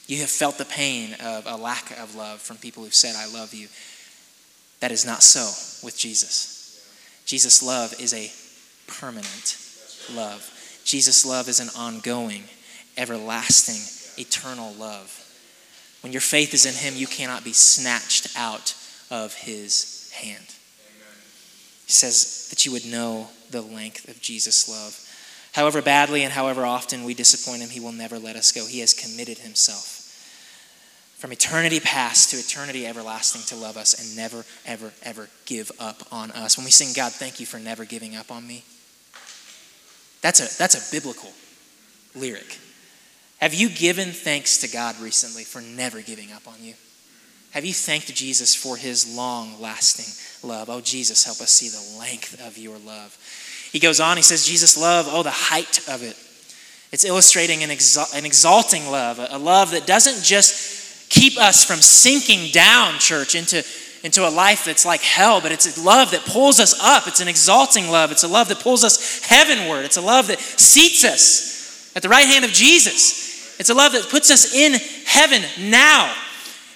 You 0.06 0.21
have 0.21 0.30
felt 0.30 0.60
the 0.60 0.65
pain 0.65 1.15
of 1.15 1.47
a 1.47 1.58
lack 1.58 1.89
of 1.97 2.13
love 2.13 2.41
from 2.41 2.58
people 2.58 2.84
who've 2.84 2.93
said, 2.93 3.15
I 3.17 3.25
love 3.25 3.56
you. 3.56 3.67
That 4.82 4.91
is 4.91 5.04
not 5.04 5.23
so 5.23 5.45
with 5.84 5.97
Jesus. 5.97 6.88
Jesus' 7.25 7.63
love 7.63 7.99
is 7.99 8.13
a 8.13 8.32
permanent 8.86 9.58
love. 10.13 10.47
Jesus' 10.86 11.25
love 11.25 11.49
is 11.49 11.60
an 11.60 11.69
ongoing, 11.75 12.43
everlasting, 12.97 14.23
eternal 14.23 14.73
love. 14.73 15.23
When 16.01 16.12
your 16.12 16.21
faith 16.21 16.54
is 16.54 16.67
in 16.67 16.75
Him, 16.75 16.95
you 16.95 17.08
cannot 17.08 17.43
be 17.43 17.54
snatched 17.54 18.38
out 18.38 18.75
of 19.10 19.34
His 19.34 20.12
hand. 20.13 20.55
He 21.86 21.91
says 21.91 22.48
that 22.50 22.65
you 22.65 22.71
would 22.71 22.86
know 22.86 23.30
the 23.52 23.62
length 23.62 24.08
of 24.08 24.21
Jesus' 24.21 24.67
love. 24.67 25.00
However 25.54 25.82
badly 25.82 26.24
and 26.24 26.34
however 26.34 26.65
often 26.65 27.04
we 27.04 27.13
disappoint 27.13 27.62
him, 27.62 27.69
he 27.69 27.80
will 27.80 27.91
never 27.91 28.19
let 28.19 28.36
us 28.36 28.52
go. 28.52 28.65
He 28.65 28.80
has 28.80 28.93
committed 28.93 29.39
himself 29.39 29.95
from 31.17 31.32
eternity 31.32 31.80
past 31.80 32.30
to 32.30 32.38
eternity 32.38 32.86
everlasting 32.86 33.41
to 33.43 33.56
love 33.56 33.78
us 33.78 33.93
and 33.93 34.15
never, 34.15 34.45
ever, 34.65 34.91
ever 35.02 35.30
give 35.45 35.71
up 35.80 36.04
on 36.12 36.30
us. 36.32 36.58
When 36.58 36.65
we 36.65 36.71
sing, 36.71 36.89
God, 36.93 37.13
thank 37.13 37.39
you 37.39 37.45
for 37.45 37.58
never 37.58 37.86
giving 37.86 38.15
up 38.15 38.32
on 38.32 38.45
me, 38.45 38.63
that's 40.21 40.39
a, 40.39 40.58
that's 40.58 40.76
a 40.76 40.91
biblical 40.91 41.32
lyric. 42.15 42.60
Have 43.38 43.54
you 43.54 43.69
given 43.69 44.10
thanks 44.10 44.58
to 44.60 44.67
God 44.67 45.00
recently 45.00 45.43
for 45.43 45.62
never 45.62 46.02
giving 46.02 46.32
up 46.32 46.48
on 46.48 46.56
you? 46.62 46.74
Have 47.56 47.63
you 47.63 47.74
thanked 47.74 48.13
Jesus 48.13 48.54
for 48.54 48.76
his 48.76 49.15
long 49.15 49.62
lasting 49.62 50.12
love? 50.48 50.70
Oh, 50.70 50.82
Jesus, 50.82 51.24
help 51.24 51.39
us 51.39 51.52
see 51.52 51.70
the 51.70 51.98
length 51.98 52.46
of 52.46 52.58
your 52.58 52.78
love. 52.80 53.18
He 53.72 53.80
goes 53.80 54.02
on, 54.02 54.18
he 54.18 54.24
says, 54.24 54.46
Jesus' 54.46 54.78
love, 54.78 55.08
oh, 55.10 55.24
the 55.24 55.32
height 55.32 55.80
of 55.88 56.04
it. 56.04 56.18
It's 56.91 57.06
illustrating 57.06 57.63
an, 57.63 57.70
exal- 57.70 58.13
an 58.13 58.26
exalting 58.26 58.91
love, 58.91 59.20
a 59.20 59.38
love 59.38 59.72
that 59.72 59.88
doesn't 59.88 60.22
just 60.22 61.10
keep 61.10 61.38
us 61.38 61.63
from 61.63 61.78
sinking 61.78 62.52
down, 62.52 63.00
church, 63.00 63.36
into, 63.36 63.63
into 64.04 64.28
a 64.28 64.30
life 64.30 64.65
that's 64.65 64.86
like 64.86 65.02
hell, 65.02 65.39
but 65.39 65.54
it's 65.54 65.78
a 65.78 65.82
love 65.82 66.12
that 66.12 66.26
pulls 66.26 66.60
us 66.60 66.78
up. 66.84 67.08
It's 67.08 67.22
an 67.22 67.30
exalting 67.30 67.88
love. 67.88 68.12
It's 68.12 68.24
a 68.26 68.28
love 68.28 68.50
that 68.50 68.60
pulls 68.60 68.84
us 68.84 69.24
heavenward. 69.24 69.86
It's 69.86 69.96
a 69.96 70.02
love 70.02 70.28
that 70.28 70.41
seats 70.41 71.06
us 71.06 71.89
at 71.96 72.02
the 72.02 72.10
right 72.10 72.28
hand 72.28 72.44
of 72.44 72.52
Jesus. 72.52 73.58
It's 73.62 73.70
a 73.70 73.74
love 73.74 73.94
that 73.94 74.10
puts 74.10 74.30
us 74.30 74.54
in 74.54 74.74
heaven 75.06 75.41
now. 75.70 76.13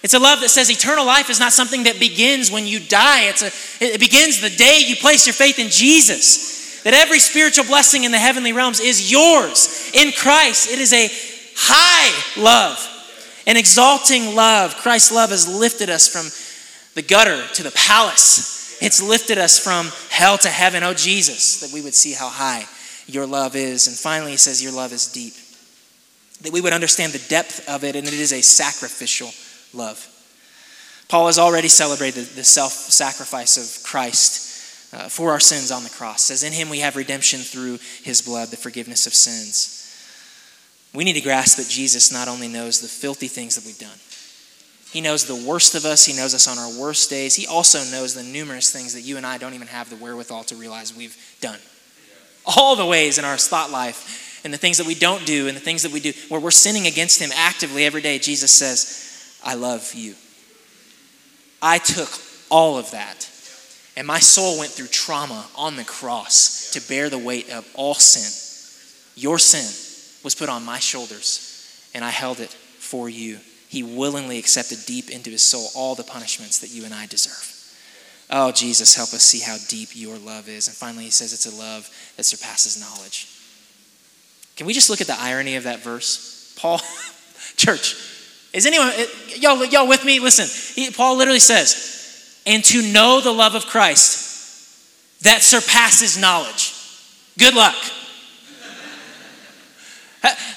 It's 0.02 0.14
a 0.14 0.20
love 0.20 0.40
that 0.40 0.50
says 0.50 0.72
eternal 0.72 1.06
life 1.06 1.30
is 1.30 1.40
not 1.40 1.52
something 1.52 1.84
that 1.84 2.00
begins 2.00 2.50
when 2.50 2.66
you 2.66 2.80
die. 2.80 3.24
It's 3.24 3.42
a, 3.42 3.84
it 3.84 4.00
begins 4.00 4.40
the 4.40 4.50
day 4.50 4.82
you 4.86 4.96
place 4.96 5.28
your 5.28 5.34
faith 5.34 5.60
in 5.60 5.70
Jesus. 5.70 6.84
That 6.84 6.94
every 6.94 7.20
spiritual 7.20 7.66
blessing 7.66 8.06
in 8.06 8.12
the 8.12 8.18
heavenly 8.18 8.54
realms 8.54 8.80
is 8.80 9.12
yours 9.12 9.92
in 9.94 10.14
Christ. 10.14 10.72
It 10.72 10.80
is 10.80 10.94
a 10.94 11.10
high 11.56 12.42
love, 12.42 12.80
an 13.46 13.58
exalting 13.58 14.36
love. 14.36 14.78
Christ's 14.78 15.12
love 15.12 15.32
has 15.32 15.48
lifted 15.48 15.90
us 15.90 16.08
from 16.08 16.30
the 16.96 17.02
gutter 17.02 17.46
to 17.56 17.64
the 17.64 17.72
palace. 17.72 18.82
It's 18.82 19.02
lifted 19.02 19.38
us 19.38 19.60
from 19.60 19.92
hell 20.10 20.38
to 20.38 20.50
heaven. 20.50 20.84
Oh, 20.84 20.94
Jesus, 20.94 21.60
that 21.60 21.74
we 21.74 21.82
would 21.82 21.94
see 21.94 22.14
how 22.14 22.30
high 22.30 22.64
your 23.08 23.26
love 23.26 23.58
is. 23.58 23.88
And 23.88 23.98
finally, 23.98 24.32
he 24.32 24.38
says, 24.38 24.64
Your 24.64 24.72
love 24.72 24.94
is 24.94 25.12
deep. 25.12 25.34
That 26.44 26.54
we 26.54 26.62
would 26.62 26.72
understand 26.72 27.12
the 27.12 27.28
depth 27.28 27.68
of 27.68 27.84
it, 27.84 27.98
and 27.98 28.08
it 28.08 28.14
is 28.14 28.32
a 28.32 28.42
sacrificial 28.42 29.32
love. 29.74 30.08
Paul 31.10 31.26
has 31.26 31.40
already 31.40 31.68
celebrated 31.68 32.26
the 32.26 32.44
self 32.44 32.72
sacrifice 32.72 33.58
of 33.58 33.84
Christ 33.84 34.94
uh, 34.94 35.10
for 35.10 35.32
our 35.32 35.40
sins 35.40 35.72
on 35.72 35.84
the 35.84 35.90
cross. 35.90 36.24
Says, 36.24 36.44
In 36.44 36.54
him 36.54 36.70
we 36.70 36.80
have 36.80 36.96
redemption 36.96 37.40
through 37.40 37.80
his 38.04 38.22
blood, 38.22 38.50
the 38.50 38.58
forgiveness 38.58 39.08
of 39.08 39.14
sins. 39.14 39.76
We 40.94 41.04
need 41.04 41.14
to 41.14 41.22
grasp 41.22 41.58
that 41.58 41.68
Jesus 41.68 42.12
not 42.12 42.28
only 42.28 42.48
knows 42.48 42.80
the 42.80 42.88
filthy 42.88 43.28
things 43.28 43.56
that 43.56 43.66
we've 43.66 43.78
done, 43.78 43.98
he 44.92 45.02
knows 45.02 45.26
the 45.26 45.36
worst 45.36 45.76
of 45.76 45.86
us, 45.86 46.06
he 46.06 46.16
knows 46.16 46.34
us 46.34 46.48
on 46.48 46.58
our 46.58 46.80
worst 46.80 47.12
days. 47.12 47.36
He 47.36 47.46
also 47.46 47.84
knows 47.92 48.16
the 48.16 48.24
numerous 48.24 48.72
things 48.72 48.96
that 48.96 49.02
you 49.02 49.18
and 49.18 49.26
I 49.26 49.38
don't 49.38 49.54
even 49.54 49.68
have 49.68 49.90
the 49.90 49.96
wherewithal 49.96 50.46
to 50.46 50.56
realize 50.56 50.96
we've 50.96 51.18
done. 51.42 51.60
All 52.46 52.76
the 52.76 52.86
ways 52.86 53.20
in 53.20 53.26
our 53.26 53.38
thought 53.38 53.70
life 53.70 54.42
and 54.44 54.52
the 54.52 54.58
things 54.58 54.80
that 54.80 54.88
we 54.88 54.96
don't 54.96 55.26
do 55.28 55.48
and 55.48 55.56
the 55.56 55.62
things 55.62 55.84
that 55.84 55.92
we 55.92 56.00
do 56.00 56.14
where 56.30 56.40
we're 56.40 56.50
sinning 56.50 56.88
against 56.88 57.22
him 57.22 57.30
actively 57.36 57.86
every 57.86 58.02
day, 58.02 58.18
Jesus 58.18 58.52
says, 58.52 59.09
I 59.44 59.56
love 59.56 59.94
you. 59.94 60.16
I 61.62 61.78
took 61.78 62.10
all 62.50 62.78
of 62.78 62.92
that, 62.92 63.30
and 63.96 64.08
my 64.08 64.20
soul 64.20 64.60
went 64.60 64.72
through 64.72 64.88
trauma 64.88 65.46
on 65.56 65.76
the 65.76 65.84
cross 65.84 66.72
to 66.72 66.88
bear 66.88 67.10
the 67.10 67.18
weight 67.18 67.50
of 67.50 67.68
all 67.76 67.94
sin. 67.94 68.32
Your 69.16 69.40
sin 69.40 69.68
was 70.24 70.36
put 70.36 70.50
on 70.50 70.64
my 70.66 70.80
shoulders, 70.80 71.90
and 71.94 72.04
I 72.04 72.10
held 72.10 72.40
it 72.40 72.50
for 72.50 73.10
you. 73.10 73.40
He 73.68 73.84
willingly 73.84 74.40
accepted 74.40 74.80
deep 74.86 75.10
into 75.10 75.30
his 75.30 75.44
soul 75.44 75.68
all 75.76 75.96
the 75.96 76.04
punishments 76.04 76.60
that 76.60 76.72
you 76.72 76.86
and 76.86 76.94
I 76.94 77.06
deserve. 77.06 77.56
Oh, 78.32 78.52
Jesus, 78.52 78.96
help 78.96 79.14
us 79.14 79.24
see 79.24 79.40
how 79.40 79.58
deep 79.68 79.90
your 79.94 80.18
love 80.18 80.48
is. 80.48 80.68
And 80.68 80.78
finally, 80.78 81.06
he 81.06 81.10
says 81.10 81.34
it's 81.34 81.46
a 81.46 81.56
love 81.56 81.90
that 82.16 82.24
surpasses 82.24 82.80
knowledge. 82.80 83.28
Can 84.56 84.68
we 84.68 84.74
just 84.74 84.90
look 84.90 85.02
at 85.02 85.08
the 85.08 85.20
irony 85.20 85.56
of 85.56 85.64
that 85.64 85.80
verse? 85.80 86.54
Paul, 86.60 86.80
church, 87.58 87.96
is 88.54 88.66
anyone, 88.66 88.90
eh, 88.96 89.06
y'all, 89.38 89.64
y'all 89.66 89.88
with 89.88 90.04
me? 90.04 90.20
Listen, 90.20 90.48
he, 90.76 90.92
Paul 90.92 91.18
literally 91.18 91.40
says, 91.40 92.42
and 92.46 92.64
to 92.66 92.82
know 92.92 93.22
the 93.22 93.32
love 93.32 93.56
of 93.56 93.66
Christ 93.66 95.24
that 95.24 95.42
surpasses 95.42 96.18
knowledge. 96.18 96.74
Good 97.38 97.54
luck. 97.54 97.76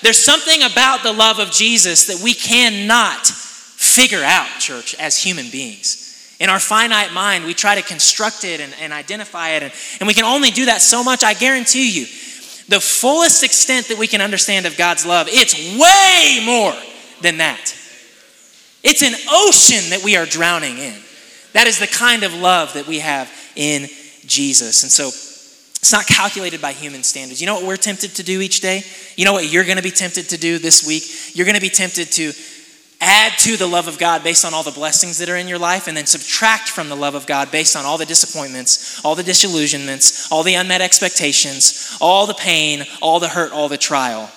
There's 0.03 0.19
something 0.19 0.63
about 0.65 1.03
the 1.05 1.13
love 1.13 1.39
of 1.39 1.53
Jesus 1.53 2.07
that 2.07 2.21
we 2.23 2.35
cannot 2.35 3.25
figure 3.27 4.23
out, 4.23 4.49
church, 4.59 4.95
as 4.97 5.17
human 5.17 5.49
beings. 5.51 6.37
In 6.41 6.51
our 6.51 6.59
finite 6.59 7.13
mind, 7.13 7.45
we 7.45 7.55
try 7.55 7.77
to 7.77 7.83
construct 7.83 8.43
it 8.45 8.61
and, 8.61 8.75
and 8.81 8.93
identify 8.93 9.51
it, 9.51 9.63
and, 9.63 9.73
and 10.01 10.09
we 10.09 10.15
can 10.15 10.25
only 10.25 10.51
do 10.51 10.65
that 10.67 10.81
so 10.81 11.05
much. 11.05 11.23
I 11.23 11.35
guarantee 11.35 11.91
you, 11.91 12.07
the 12.69 12.81
fullest 12.81 13.45
extent 13.45 13.89
that 13.89 13.99
we 13.99 14.09
can 14.09 14.21
understand 14.21 14.67
of 14.67 14.77
God's 14.77 15.07
love, 15.07 15.29
it's 15.31 15.55
way 15.79 16.43
more 16.45 16.75
than 17.21 17.39
that. 17.39 17.77
It's 18.83 19.03
an 19.03 19.15
ocean 19.31 19.91
that 19.91 20.03
we 20.05 20.17
are 20.17 20.27
drowning 20.27 20.79
in. 20.79 20.95
That 21.53 21.67
is 21.67 21.79
the 21.79 21.87
kind 21.87 22.23
of 22.23 22.35
love 22.35 22.75
that 22.75 22.87
we 22.87 22.99
have 23.01 23.31
in 23.55 23.89
Jesus. 24.27 24.83
And 24.83 24.91
so 24.91 25.09
it's 25.09 25.93
not 25.93 26.07
calculated 26.07 26.61
by 26.63 26.73
human 26.73 27.03
standards. 27.03 27.41
You 27.41 27.47
know 27.47 27.55
what 27.55 27.65
we're 27.65 27.77
tempted 27.77 28.15
to 28.17 28.23
do 28.23 28.41
each 28.41 28.61
day? 28.61 28.83
You 29.17 29.25
know 29.25 29.33
what 29.33 29.53
you're 29.53 29.65
going 29.65 29.77
to 29.77 29.83
be 29.83 29.91
tempted 29.91 30.31
to 30.31 30.39
do 30.39 30.59
this 30.59 30.87
week? 30.87 31.37
You're 31.37 31.47
going 31.47 31.57
to 31.57 31.61
be 31.61 31.69
tempted 31.69 32.11
to 32.13 32.33
add 33.01 33.33
to 33.37 33.57
the 33.57 33.67
love 33.67 33.89
of 33.89 33.99
God 33.99 34.23
based 34.23 34.45
on 34.45 34.55
all 34.55 34.63
the 34.63 34.71
blessings 34.71 35.19
that 35.19 35.29
are 35.29 35.37
in 35.37 35.49
your 35.49 35.59
life, 35.59 35.89
and 35.89 35.97
then 35.97 36.07
subtract 36.07 36.69
from 36.69 36.89
the 36.89 36.95
love 36.95 37.17
of 37.17 37.27
God 37.27 37.51
based 37.51 37.75
on 37.75 37.85
all 37.85 37.99
the 37.99 38.07
disappointments, 38.07 39.05
all 39.05 39.17
the 39.17 39.25
disillusionments, 39.25 40.31
all 40.31 40.45
the 40.45 40.55
unmet 40.55 40.81
expectations, 40.81 41.99
all 42.01 42.29
the 42.29 42.35
pain, 42.35 42.85
all 43.01 43.19
the 43.19 43.29
hurt, 43.29 43.51
all 43.51 43.69
the 43.69 43.77
trial. 43.77 44.31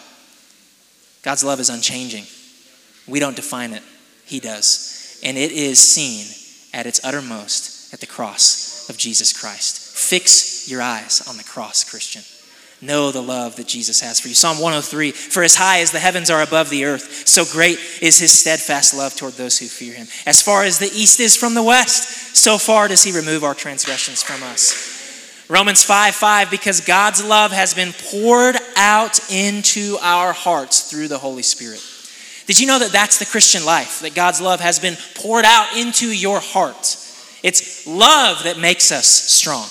God's 1.22 1.44
love 1.44 1.60
is 1.60 1.70
unchanging. 1.70 2.26
We 3.08 3.20
don't 3.20 3.36
define 3.36 3.74
it. 3.74 3.84
He 4.26 4.40
does. 4.40 5.20
And 5.24 5.38
it 5.38 5.52
is 5.52 5.80
seen 5.80 6.28
at 6.74 6.86
its 6.86 7.04
uttermost 7.04 7.94
at 7.94 8.00
the 8.00 8.08
cross 8.08 8.90
of 8.90 8.98
Jesus 8.98 9.34
Christ. 9.40 9.80
Fix 9.96 10.70
your 10.70 10.82
eyes 10.82 11.26
on 11.28 11.38
the 11.38 11.44
cross, 11.44 11.84
Christian. 11.84 12.22
Know 12.82 13.12
the 13.12 13.22
love 13.22 13.56
that 13.56 13.68
Jesus 13.68 14.02
has 14.02 14.20
for 14.20 14.28
you. 14.28 14.34
Psalm 14.34 14.58
103 14.58 15.12
For 15.12 15.44
as 15.44 15.56
high 15.56 15.80
as 15.80 15.92
the 15.92 16.00
heavens 16.00 16.30
are 16.30 16.42
above 16.42 16.70
the 16.70 16.86
earth, 16.86 17.28
so 17.28 17.46
great 17.46 17.80
is 18.02 18.20
his 18.20 18.38
steadfast 18.38 18.94
love 18.94 19.16
toward 19.16 19.34
those 19.34 19.58
who 19.58 19.68
fear 19.68 19.94
him. 19.94 20.08
As 20.26 20.42
far 20.42 20.64
as 20.64 20.78
the 20.78 20.92
east 20.94 21.20
is 21.20 21.38
from 21.38 21.54
the 21.54 21.64
west, 21.64 22.36
so 22.36 22.58
far 22.58 22.90
does 22.90 23.04
he 23.04 23.14
remove 23.14 23.44
our 23.44 23.56
transgressions 23.56 24.22
from 24.22 24.44
us. 24.44 24.94
Romans 25.50 25.84
5 25.84 26.16
5, 26.16 26.52
because 26.52 26.82
God's 26.82 27.24
love 27.24 27.52
has 27.52 27.74
been 27.74 27.94
poured 28.12 28.58
out 28.76 29.20
into 29.32 29.98
our 30.02 30.34
hearts 30.34 30.90
through 30.90 31.08
the 31.08 31.20
Holy 31.20 31.44
Spirit. 31.44 31.82
Did 32.48 32.60
you 32.60 32.68
know 32.68 32.80
that 32.80 32.92
that's 32.92 33.18
the 33.18 33.26
Christian 33.26 33.66
life? 33.66 34.02
That 34.02 34.14
God's 34.14 34.40
love 34.40 34.60
has 34.60 34.80
been 34.80 34.98
poured 35.16 35.46
out 35.46 35.76
into 35.76 36.08
your 36.08 36.40
heart. 36.40 36.98
It's 37.44 37.88
love 37.88 38.44
that 38.44 38.60
makes 38.60 38.92
us 38.92 39.08
strong. 39.08 39.68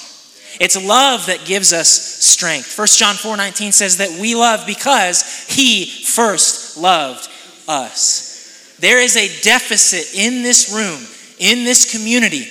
It's 0.60 0.76
love 0.82 1.26
that 1.26 1.44
gives 1.44 1.72
us 1.72 1.88
strength. 1.88 2.76
1 2.78 2.86
John 2.88 3.16
4 3.16 3.36
19 3.36 3.72
says 3.72 3.96
that 3.98 4.20
we 4.20 4.34
love 4.34 4.66
because 4.66 5.46
he 5.48 5.86
first 5.86 6.76
loved 6.76 7.28
us. 7.68 8.76
There 8.78 9.00
is 9.00 9.16
a 9.16 9.42
deficit 9.42 10.18
in 10.18 10.42
this 10.42 10.72
room, 10.72 11.00
in 11.38 11.64
this 11.64 11.90
community, 11.90 12.46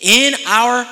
in 0.00 0.34
our 0.46 0.86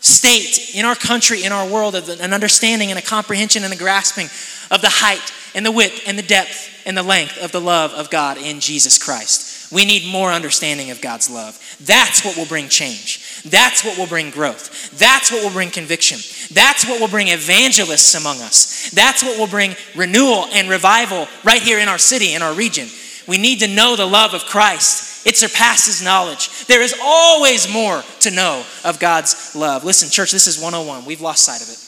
state, 0.00 0.74
in 0.74 0.84
our 0.84 0.94
country, 0.94 1.44
in 1.44 1.52
our 1.52 1.68
world, 1.68 1.94
of 1.94 2.08
an 2.08 2.32
understanding 2.32 2.90
and 2.90 2.98
a 2.98 3.02
comprehension 3.02 3.64
and 3.64 3.72
a 3.72 3.76
grasping 3.76 4.26
of 4.70 4.80
the 4.80 4.88
height 4.90 5.32
and 5.56 5.66
the 5.66 5.72
width 5.72 6.02
and 6.06 6.16
the 6.16 6.22
depth 6.22 6.70
and 6.86 6.96
the 6.96 7.02
length 7.02 7.38
of 7.38 7.50
the 7.50 7.60
love 7.60 7.92
of 7.92 8.10
God 8.10 8.38
in 8.38 8.60
Jesus 8.60 8.98
Christ. 8.98 9.72
We 9.72 9.84
need 9.84 10.06
more 10.06 10.30
understanding 10.30 10.92
of 10.92 11.00
God's 11.00 11.28
love. 11.28 11.58
That's 11.80 12.24
what 12.24 12.36
will 12.36 12.46
bring 12.46 12.68
change. 12.68 13.42
That's 13.42 13.84
what 13.84 13.98
will 13.98 14.06
bring 14.06 14.30
growth. 14.30 14.96
That's 14.96 15.32
what 15.32 15.42
will 15.42 15.50
bring 15.50 15.70
conviction. 15.70 16.18
That's 16.54 16.86
what 16.86 17.00
will 17.00 17.08
bring 17.08 17.28
evangelists 17.28 18.14
among 18.14 18.40
us. 18.42 18.90
That's 18.90 19.24
what 19.24 19.38
will 19.38 19.48
bring 19.48 19.74
renewal 19.96 20.46
and 20.52 20.70
revival 20.70 21.26
right 21.42 21.62
here 21.62 21.80
in 21.80 21.88
our 21.88 21.98
city, 21.98 22.34
in 22.34 22.42
our 22.42 22.54
region. 22.54 22.86
We 23.26 23.38
need 23.38 23.58
to 23.60 23.66
know 23.66 23.96
the 23.96 24.06
love 24.06 24.34
of 24.34 24.44
Christ. 24.44 25.26
It 25.26 25.36
surpasses 25.36 26.04
knowledge. 26.04 26.66
There 26.66 26.82
is 26.82 26.94
always 27.02 27.72
more 27.72 28.04
to 28.20 28.30
know 28.30 28.62
of 28.84 29.00
God's 29.00 29.56
love. 29.56 29.84
Listen, 29.84 30.08
church, 30.10 30.30
this 30.30 30.46
is 30.46 30.62
101. 30.62 31.04
We've 31.04 31.20
lost 31.20 31.44
sight 31.44 31.62
of 31.62 31.68
it. 31.68 31.82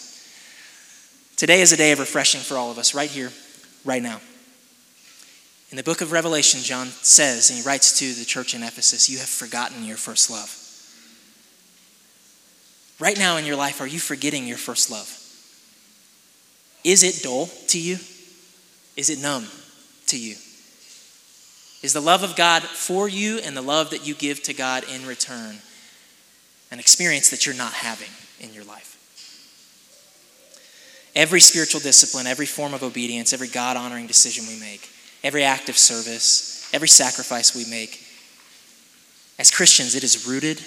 Today 1.37 1.61
is 1.61 1.73
a 1.73 1.77
day 1.77 1.93
of 1.93 2.01
refreshing 2.01 2.41
for 2.41 2.57
all 2.57 2.73
of 2.73 2.79
us, 2.79 2.97
right 2.97 3.09
here, 3.09 3.31
right 3.85 4.03
now. 4.03 4.21
In 5.71 5.77
the 5.77 5.83
book 5.83 6.01
of 6.01 6.13
Revelation, 6.13 6.61
John 6.61 6.87
says, 6.89 7.51
and 7.51 7.59
he 7.59 7.65
writes 7.65 7.99
to 7.99 8.13
the 8.15 8.25
church 8.25 8.55
in 8.55 8.63
Ephesus, 8.63 9.09
You 9.09 9.19
have 9.19 9.29
forgotten 9.29 9.85
your 9.85 9.99
first 9.99 10.31
love. 10.31 10.55
Right 12.99 13.19
now 13.19 13.37
in 13.37 13.45
your 13.45 13.57
life, 13.57 13.81
are 13.81 13.87
you 13.87 14.01
forgetting 14.01 14.47
your 14.47 14.57
first 14.57 14.91
love? 14.91 15.15
Is 16.85 17.03
it 17.03 17.23
dull 17.23 17.47
to 17.69 17.79
you? 17.79 17.99
Is 18.97 19.11
it 19.11 19.21
numb 19.21 19.47
to 20.07 20.19
you? 20.19 20.37
Is 21.83 21.93
the 21.93 22.01
love 22.01 22.25
of 22.25 22.35
God 22.35 22.63
for 22.63 23.09
you 23.09 23.39
and 23.39 23.57
the 23.57 23.63
love 23.63 23.91
that 23.91 24.07
you 24.07 24.15
give 24.15 24.43
to 24.45 24.55
God 24.55 24.85
in 24.93 25.07
return 25.07 25.59
an 26.71 26.81
experience 26.81 27.31
that 27.31 27.47
you're 27.47 27.55
not 27.55 27.73
having 27.73 28.11
in 28.41 28.53
your 28.53 28.65
life? 28.65 28.98
Every 31.19 31.41
spiritual 31.41 31.81
discipline, 31.81 32.29
every 32.29 32.47
form 32.47 32.75
of 32.75 32.85
obedience, 32.85 33.33
every 33.33 33.49
God 33.49 33.77
honoring 33.77 34.07
decision 34.07 34.47
we 34.47 34.57
make, 34.61 34.89
every 35.25 35.43
act 35.43 35.69
of 35.69 35.77
service, 35.77 36.71
every 36.73 36.87
sacrifice 36.87 37.57
we 37.57 37.65
make, 37.65 38.05
as 39.37 39.51
Christians, 39.51 39.97
it 39.97 40.05
is 40.05 40.29
rooted 40.29 40.63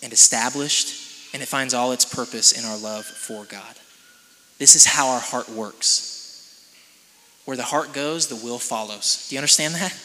and 0.00 0.12
established, 0.12 1.34
and 1.34 1.42
it 1.42 1.46
finds 1.46 1.74
all 1.74 1.90
its 1.90 2.04
purpose 2.04 2.52
in 2.52 2.64
our 2.64 2.78
love 2.78 3.04
for 3.04 3.44
God. 3.44 3.74
This 4.60 4.76
is 4.76 4.86
how 4.86 5.08
our 5.08 5.20
heart 5.20 5.48
works. 5.48 6.64
Where 7.44 7.56
the 7.56 7.64
heart 7.64 7.92
goes, 7.92 8.28
the 8.28 8.36
will 8.36 8.60
follows. 8.60 9.26
Do 9.28 9.34
you 9.34 9.40
understand 9.40 9.74
that? 9.74 9.98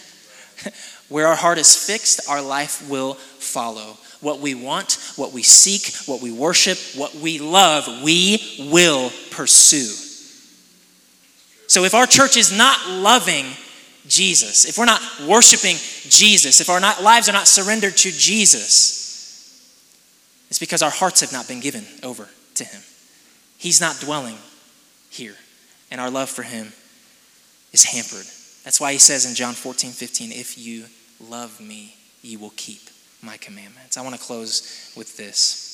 Where 1.09 1.27
our 1.27 1.35
heart 1.35 1.59
is 1.59 1.75
fixed, 1.75 2.27
our 2.27 2.41
life 2.41 2.89
will 2.89 3.13
follow. 3.13 3.99
What 4.27 4.41
we 4.41 4.55
want, 4.55 4.97
what 5.15 5.31
we 5.31 5.41
seek, 5.41 5.95
what 6.05 6.21
we 6.21 6.33
worship, 6.33 6.77
what 6.99 7.15
we 7.15 7.39
love, 7.39 8.03
we 8.03 8.67
will 8.69 9.09
pursue. 9.31 9.87
So 11.69 11.85
if 11.85 11.95
our 11.95 12.05
church 12.05 12.35
is 12.35 12.51
not 12.51 12.89
loving 12.89 13.45
Jesus, 14.05 14.65
if 14.65 14.77
we're 14.77 14.83
not 14.83 15.01
worshiping 15.25 15.77
Jesus, 16.09 16.59
if 16.59 16.69
our 16.69 16.81
not, 16.81 17.01
lives 17.01 17.29
are 17.29 17.31
not 17.31 17.47
surrendered 17.47 17.95
to 17.95 18.11
Jesus, 18.11 19.65
it's 20.49 20.59
because 20.59 20.81
our 20.81 20.91
hearts 20.91 21.21
have 21.21 21.31
not 21.31 21.47
been 21.47 21.61
given 21.61 21.85
over 22.03 22.27
to 22.55 22.65
Him. 22.65 22.81
He's 23.57 23.79
not 23.79 23.97
dwelling 24.01 24.39
here, 25.09 25.37
and 25.89 26.01
our 26.01 26.09
love 26.09 26.29
for 26.29 26.43
Him 26.43 26.73
is 27.71 27.85
hampered. 27.85 28.27
That's 28.65 28.81
why 28.81 28.91
he 28.91 28.99
says 28.99 29.25
in 29.25 29.35
John 29.35 29.53
14, 29.53 29.91
15, 29.91 30.33
if 30.33 30.57
you 30.57 30.83
love 31.21 31.61
me, 31.61 31.95
you 32.21 32.39
will 32.39 32.51
keep 32.57 32.81
my 33.21 33.37
commandments. 33.37 33.97
I 33.97 34.01
want 34.01 34.15
to 34.15 34.21
close 34.21 34.93
with 34.95 35.17
this. 35.17 35.67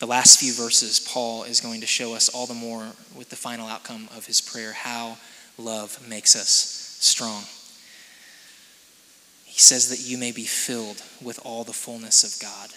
The 0.00 0.06
last 0.06 0.40
few 0.40 0.52
verses, 0.52 0.98
Paul 0.98 1.44
is 1.44 1.60
going 1.60 1.80
to 1.80 1.86
show 1.86 2.14
us 2.14 2.28
all 2.28 2.46
the 2.46 2.54
more 2.54 2.88
with 3.16 3.30
the 3.30 3.36
final 3.36 3.68
outcome 3.68 4.08
of 4.16 4.26
his 4.26 4.40
prayer 4.40 4.72
how 4.72 5.16
love 5.56 6.08
makes 6.08 6.34
us 6.34 6.96
strong. 7.00 7.44
He 9.44 9.60
says 9.60 9.90
that 9.90 10.00
you 10.00 10.18
may 10.18 10.32
be 10.32 10.44
filled 10.44 11.02
with 11.22 11.38
all 11.44 11.62
the 11.62 11.72
fullness 11.72 12.24
of 12.24 12.42
God. 12.42 12.70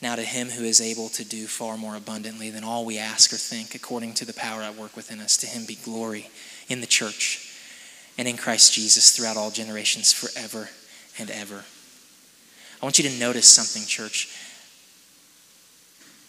Now, 0.00 0.14
to 0.14 0.22
him 0.22 0.48
who 0.48 0.64
is 0.64 0.80
able 0.80 1.08
to 1.10 1.24
do 1.24 1.46
far 1.46 1.76
more 1.76 1.96
abundantly 1.96 2.50
than 2.50 2.64
all 2.64 2.84
we 2.84 2.98
ask 2.98 3.32
or 3.32 3.36
think, 3.36 3.74
according 3.74 4.14
to 4.14 4.24
the 4.24 4.34
power 4.34 4.62
at 4.62 4.76
work 4.76 4.94
within 4.94 5.20
us, 5.20 5.36
to 5.38 5.46
him 5.46 5.64
be 5.66 5.74
glory 5.74 6.30
in 6.68 6.80
the 6.80 6.86
church 6.86 7.52
and 8.16 8.26
in 8.26 8.36
Christ 8.36 8.72
Jesus 8.72 9.14
throughout 9.14 9.36
all 9.36 9.50
generations, 9.50 10.12
forever 10.12 10.70
and 11.18 11.30
ever. 11.30 11.64
I 12.80 12.84
want 12.84 12.98
you 12.98 13.08
to 13.08 13.18
notice 13.18 13.46
something, 13.46 13.86
church. 13.86 14.28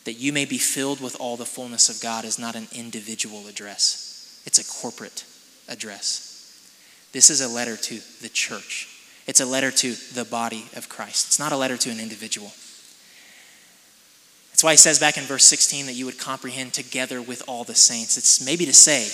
That 0.05 0.13
you 0.13 0.31
may 0.31 0.45
be 0.45 0.57
filled 0.57 1.01
with 1.01 1.17
all 1.19 1.35
the 1.35 1.45
fullness 1.45 1.89
of 1.89 2.01
God 2.01 2.23
is 2.23 2.39
not 2.39 2.55
an 2.55 2.67
individual 2.73 3.47
address, 3.47 4.41
it's 4.45 4.59
a 4.59 4.81
corporate 4.81 5.25
address. 5.67 6.23
This 7.11 7.29
is 7.29 7.41
a 7.41 7.47
letter 7.47 7.77
to 7.77 7.99
the 8.21 8.29
church, 8.29 8.87
it's 9.27 9.39
a 9.39 9.45
letter 9.45 9.71
to 9.71 9.95
the 10.13 10.25
body 10.25 10.65
of 10.75 10.87
Christ. 10.87 11.27
It's 11.27 11.39
not 11.39 11.51
a 11.51 11.57
letter 11.57 11.77
to 11.77 11.89
an 11.89 11.99
individual. 11.99 12.51
That's 14.51 14.63
why 14.63 14.71
he 14.71 14.77
says 14.77 14.97
back 14.97 15.17
in 15.17 15.23
verse 15.23 15.45
16 15.45 15.85
that 15.85 15.93
you 15.93 16.05
would 16.05 16.17
comprehend 16.17 16.73
together 16.73 17.21
with 17.21 17.43
all 17.47 17.63
the 17.63 17.75
saints. 17.75 18.17
It's 18.17 18.43
maybe 18.43 18.65
to 18.65 18.73
say 18.73 19.07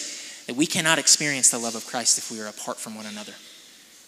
that 0.47 0.55
we 0.55 0.65
cannot 0.65 0.99
experience 0.99 1.51
the 1.51 1.57
love 1.57 1.75
of 1.75 1.85
Christ 1.85 2.17
if 2.17 2.31
we 2.31 2.39
are 2.39 2.47
apart 2.47 2.79
from 2.79 2.95
one 2.95 3.05
another. 3.05 3.33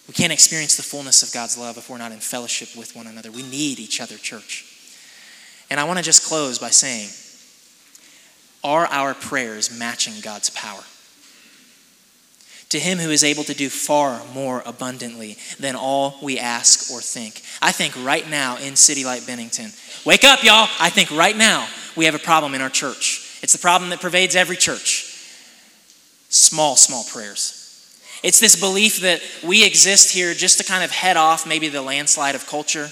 We 0.07 0.13
can't 0.13 0.31
experience 0.31 0.75
the 0.75 0.83
fullness 0.83 1.23
of 1.23 1.33
God's 1.33 1.57
love 1.57 1.77
if 1.77 1.89
we're 1.89 1.97
not 1.97 2.11
in 2.11 2.19
fellowship 2.19 2.75
with 2.77 2.95
one 2.95 3.07
another. 3.07 3.31
We 3.31 3.43
need 3.43 3.79
each 3.79 3.99
other, 3.99 4.17
church. 4.17 4.65
And 5.69 5.79
I 5.79 5.83
want 5.83 5.97
to 5.97 6.03
just 6.03 6.27
close 6.27 6.59
by 6.59 6.69
saying 6.69 7.09
are 8.63 8.87
our 8.87 9.13
prayers 9.13 9.77
matching 9.77 10.13
God's 10.21 10.49
power? 10.49 10.83
to 12.69 12.79
him 12.79 12.97
who 12.97 13.09
is 13.09 13.23
able 13.23 13.43
to 13.45 13.53
do 13.53 13.69
far 13.69 14.21
more 14.33 14.61
abundantly 14.65 15.37
than 15.59 15.75
all 15.75 16.15
we 16.21 16.37
ask 16.37 16.91
or 16.91 16.99
think. 16.99 17.41
I 17.61 17.71
think 17.71 17.95
right 18.03 18.29
now 18.29 18.57
in 18.57 18.75
City 18.75 19.05
Light 19.05 19.25
Bennington, 19.25 19.71
wake 20.05 20.23
up, 20.23 20.43
y'all. 20.43 20.67
I 20.79 20.89
think 20.89 21.11
right 21.11 21.37
now 21.37 21.67
we 21.95 22.03
have 22.03 22.15
a 22.15 22.19
problem 22.19 22.53
in 22.53 22.61
our 22.61 22.69
church. 22.69 23.39
It's 23.41 23.53
the 23.53 23.59
problem 23.59 23.91
that 23.91 24.01
pervades 24.01 24.35
every 24.35 24.57
church. 24.57 25.11
Small, 26.29 26.75
small 26.75 27.03
prayers. 27.05 27.61
It's 28.25 28.41
this 28.41 28.59
belief 28.59 29.01
that 29.01 29.21
we 29.41 29.65
exist 29.65 30.11
here 30.11 30.33
just 30.33 30.57
to 30.57 30.65
kind 30.65 30.83
of 30.83 30.91
head 30.91 31.15
off 31.15 31.47
maybe 31.47 31.69
the 31.69 31.81
landslide 31.81 32.35
of 32.35 32.45
culture 32.45 32.89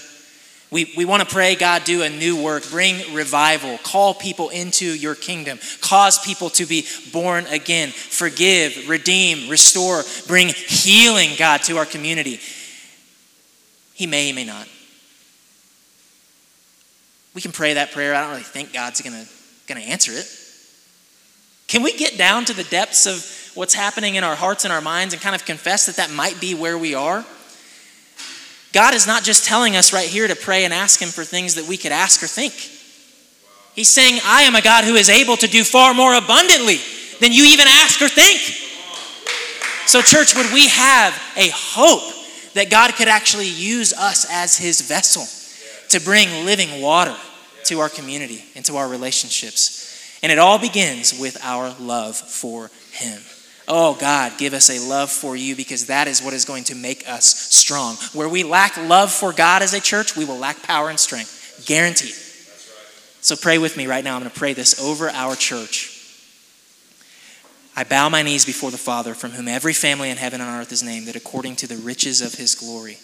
we, 0.74 0.92
we 0.96 1.04
want 1.04 1.22
to 1.22 1.32
pray, 1.32 1.54
God, 1.54 1.84
do 1.84 2.02
a 2.02 2.10
new 2.10 2.42
work, 2.42 2.68
bring 2.68 3.14
revival, 3.14 3.78
call 3.78 4.12
people 4.12 4.48
into 4.48 4.84
your 4.84 5.14
kingdom, 5.14 5.60
cause 5.80 6.18
people 6.18 6.50
to 6.50 6.66
be 6.66 6.84
born 7.12 7.46
again, 7.46 7.90
forgive, 7.90 8.88
redeem, 8.88 9.48
restore, 9.48 10.02
bring 10.26 10.48
healing, 10.48 11.30
God, 11.38 11.62
to 11.62 11.76
our 11.76 11.86
community. 11.86 12.40
He 13.92 14.08
may, 14.08 14.26
he 14.26 14.32
may 14.32 14.44
not. 14.44 14.66
We 17.34 17.40
can 17.40 17.52
pray 17.52 17.74
that 17.74 17.92
prayer. 17.92 18.12
I 18.12 18.22
don't 18.22 18.30
really 18.30 18.42
think 18.42 18.72
God's 18.72 19.00
going 19.00 19.26
to 19.68 19.76
answer 19.78 20.10
it. 20.10 20.26
Can 21.68 21.84
we 21.84 21.96
get 21.96 22.18
down 22.18 22.46
to 22.46 22.52
the 22.52 22.64
depths 22.64 23.06
of 23.06 23.43
what's 23.54 23.74
happening 23.74 24.16
in 24.16 24.24
our 24.24 24.34
hearts 24.34 24.64
and 24.64 24.72
our 24.72 24.80
minds 24.80 25.14
and 25.14 25.22
kind 25.22 25.34
of 25.34 25.44
confess 25.44 25.86
that 25.86 25.96
that 25.96 26.10
might 26.10 26.40
be 26.40 26.54
where 26.54 26.78
we 26.78 26.94
are? 26.94 27.24
God 28.72 28.92
is 28.92 29.06
not 29.06 29.22
just 29.22 29.44
telling 29.44 29.76
us 29.76 29.92
right 29.92 30.08
here 30.08 30.26
to 30.26 30.34
pray 30.34 30.64
and 30.64 30.74
ask 30.74 31.00
Him 31.00 31.08
for 31.08 31.24
things 31.24 31.54
that 31.54 31.68
we 31.68 31.76
could 31.76 31.92
ask 31.92 32.22
or 32.22 32.26
think. 32.26 32.52
He's 33.74 33.88
saying, 33.88 34.20
I 34.24 34.42
am 34.42 34.54
a 34.54 34.62
God 34.62 34.84
who 34.84 34.94
is 34.94 35.08
able 35.08 35.36
to 35.36 35.46
do 35.46 35.62
far 35.64 35.94
more 35.94 36.14
abundantly 36.14 36.78
than 37.20 37.32
you 37.32 37.44
even 37.44 37.66
ask 37.68 38.02
or 38.02 38.08
think. 38.08 38.40
So, 39.86 40.00
church, 40.02 40.34
would 40.34 40.52
we 40.52 40.68
have 40.68 41.14
a 41.36 41.50
hope 41.52 42.02
that 42.54 42.70
God 42.70 42.94
could 42.94 43.08
actually 43.08 43.48
use 43.48 43.92
us 43.92 44.26
as 44.30 44.56
His 44.56 44.80
vessel 44.80 45.24
to 45.90 46.04
bring 46.04 46.44
living 46.44 46.82
water 46.82 47.16
to 47.64 47.80
our 47.80 47.88
community 47.88 48.44
and 48.56 48.64
to 48.64 48.76
our 48.76 48.88
relationships? 48.88 50.18
And 50.22 50.32
it 50.32 50.38
all 50.38 50.58
begins 50.58 51.18
with 51.18 51.38
our 51.44 51.74
love 51.78 52.16
for 52.16 52.70
Him. 52.92 53.20
Oh, 53.66 53.94
God, 53.94 54.32
give 54.38 54.52
us 54.52 54.68
a 54.68 54.78
love 54.78 55.10
for 55.10 55.36
you 55.36 55.56
because 55.56 55.86
that 55.86 56.06
is 56.06 56.20
what 56.20 56.34
is 56.34 56.44
going 56.44 56.64
to 56.64 56.74
make 56.74 57.08
us 57.08 57.26
strong. 57.26 57.96
Where 58.12 58.28
we 58.28 58.42
lack 58.42 58.76
love 58.76 59.10
for 59.10 59.32
God 59.32 59.62
as 59.62 59.72
a 59.72 59.80
church, 59.80 60.16
we 60.16 60.24
will 60.24 60.38
lack 60.38 60.62
power 60.62 60.90
and 60.90 61.00
strength. 61.00 61.64
Guaranteed. 61.66 62.14
So 63.22 63.36
pray 63.36 63.56
with 63.56 63.76
me 63.76 63.86
right 63.86 64.04
now. 64.04 64.16
I'm 64.16 64.20
going 64.20 64.30
to 64.30 64.38
pray 64.38 64.52
this 64.52 64.78
over 64.82 65.08
our 65.08 65.34
church. 65.34 65.92
I 67.76 67.84
bow 67.84 68.08
my 68.08 68.22
knees 68.22 68.44
before 68.44 68.70
the 68.70 68.78
Father, 68.78 69.14
from 69.14 69.32
whom 69.32 69.48
every 69.48 69.72
family 69.72 70.10
in 70.10 70.16
heaven 70.16 70.40
and 70.40 70.50
on 70.50 70.60
earth 70.60 70.70
is 70.70 70.82
named, 70.82 71.08
that 71.08 71.16
according 71.16 71.56
to 71.56 71.66
the 71.66 71.76
riches 71.76 72.20
of 72.20 72.34
his 72.34 72.54
glory, 72.54 72.98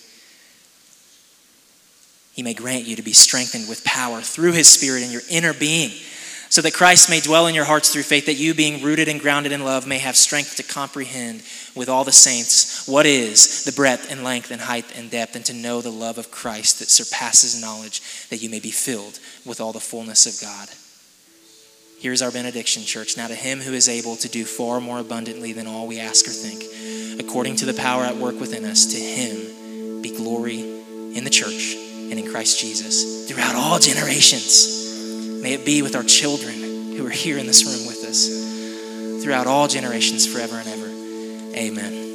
he 2.34 2.42
may 2.42 2.54
grant 2.54 2.84
you 2.84 2.96
to 2.96 3.02
be 3.02 3.12
strengthened 3.12 3.68
with 3.68 3.82
power 3.84 4.20
through 4.20 4.52
his 4.52 4.68
Spirit 4.68 5.02
in 5.02 5.10
your 5.10 5.22
inner 5.28 5.52
being, 5.52 5.90
so 6.60 6.64
that 6.64 6.74
Christ 6.74 7.08
may 7.08 7.20
dwell 7.20 7.46
in 7.46 7.54
your 7.54 7.64
hearts 7.64 7.90
through 7.90 8.02
faith, 8.02 8.26
that 8.26 8.34
you, 8.34 8.52
being 8.52 8.82
rooted 8.82 9.08
and 9.08 9.18
grounded 9.18 9.50
in 9.50 9.64
love, 9.64 9.86
may 9.86 9.96
have 9.96 10.14
strength 10.14 10.56
to 10.56 10.62
comprehend 10.62 11.42
with 11.74 11.88
all 11.88 12.04
the 12.04 12.12
saints 12.12 12.86
what 12.86 13.06
is 13.06 13.64
the 13.64 13.72
breadth 13.72 14.12
and 14.12 14.22
length 14.22 14.50
and 14.50 14.60
height 14.60 14.84
and 14.94 15.10
depth, 15.10 15.36
and 15.36 15.46
to 15.46 15.54
know 15.54 15.80
the 15.80 15.88
love 15.88 16.18
of 16.18 16.30
Christ 16.30 16.78
that 16.78 16.90
surpasses 16.90 17.58
knowledge, 17.58 18.02
that 18.28 18.42
you 18.42 18.50
may 18.50 18.60
be 18.60 18.70
filled 18.70 19.20
with 19.46 19.58
all 19.58 19.72
the 19.72 19.80
fullness 19.80 20.26
of 20.26 20.46
God. 20.46 20.68
Here's 21.98 22.20
our 22.20 22.30
benediction, 22.30 22.82
church. 22.82 23.16
Now, 23.16 23.28
to 23.28 23.34
him 23.34 23.60
who 23.60 23.72
is 23.72 23.88
able 23.88 24.16
to 24.16 24.28
do 24.28 24.44
far 24.44 24.82
more 24.82 24.98
abundantly 24.98 25.54
than 25.54 25.66
all 25.66 25.86
we 25.86 25.98
ask 25.98 26.26
or 26.26 26.30
think, 26.30 27.18
according 27.18 27.56
to 27.56 27.64
the 27.64 27.72
power 27.72 28.02
at 28.04 28.16
work 28.16 28.38
within 28.38 28.66
us, 28.66 28.84
to 28.92 28.98
him 28.98 30.02
be 30.02 30.14
glory 30.14 30.60
in 30.60 31.24
the 31.24 31.30
church 31.30 31.74
and 31.74 32.18
in 32.18 32.30
Christ 32.30 32.60
Jesus 32.60 33.26
throughout 33.30 33.54
all 33.54 33.78
generations. 33.78 34.79
May 35.40 35.54
it 35.54 35.64
be 35.64 35.82
with 35.82 35.96
our 35.96 36.02
children 36.02 36.54
who 36.54 37.06
are 37.06 37.10
here 37.10 37.38
in 37.38 37.46
this 37.46 37.64
room 37.64 37.86
with 37.86 38.04
us 38.04 39.22
throughout 39.22 39.46
all 39.46 39.68
generations, 39.68 40.26
forever 40.26 40.56
and 40.56 40.68
ever. 40.68 40.86
Amen. 41.56 42.09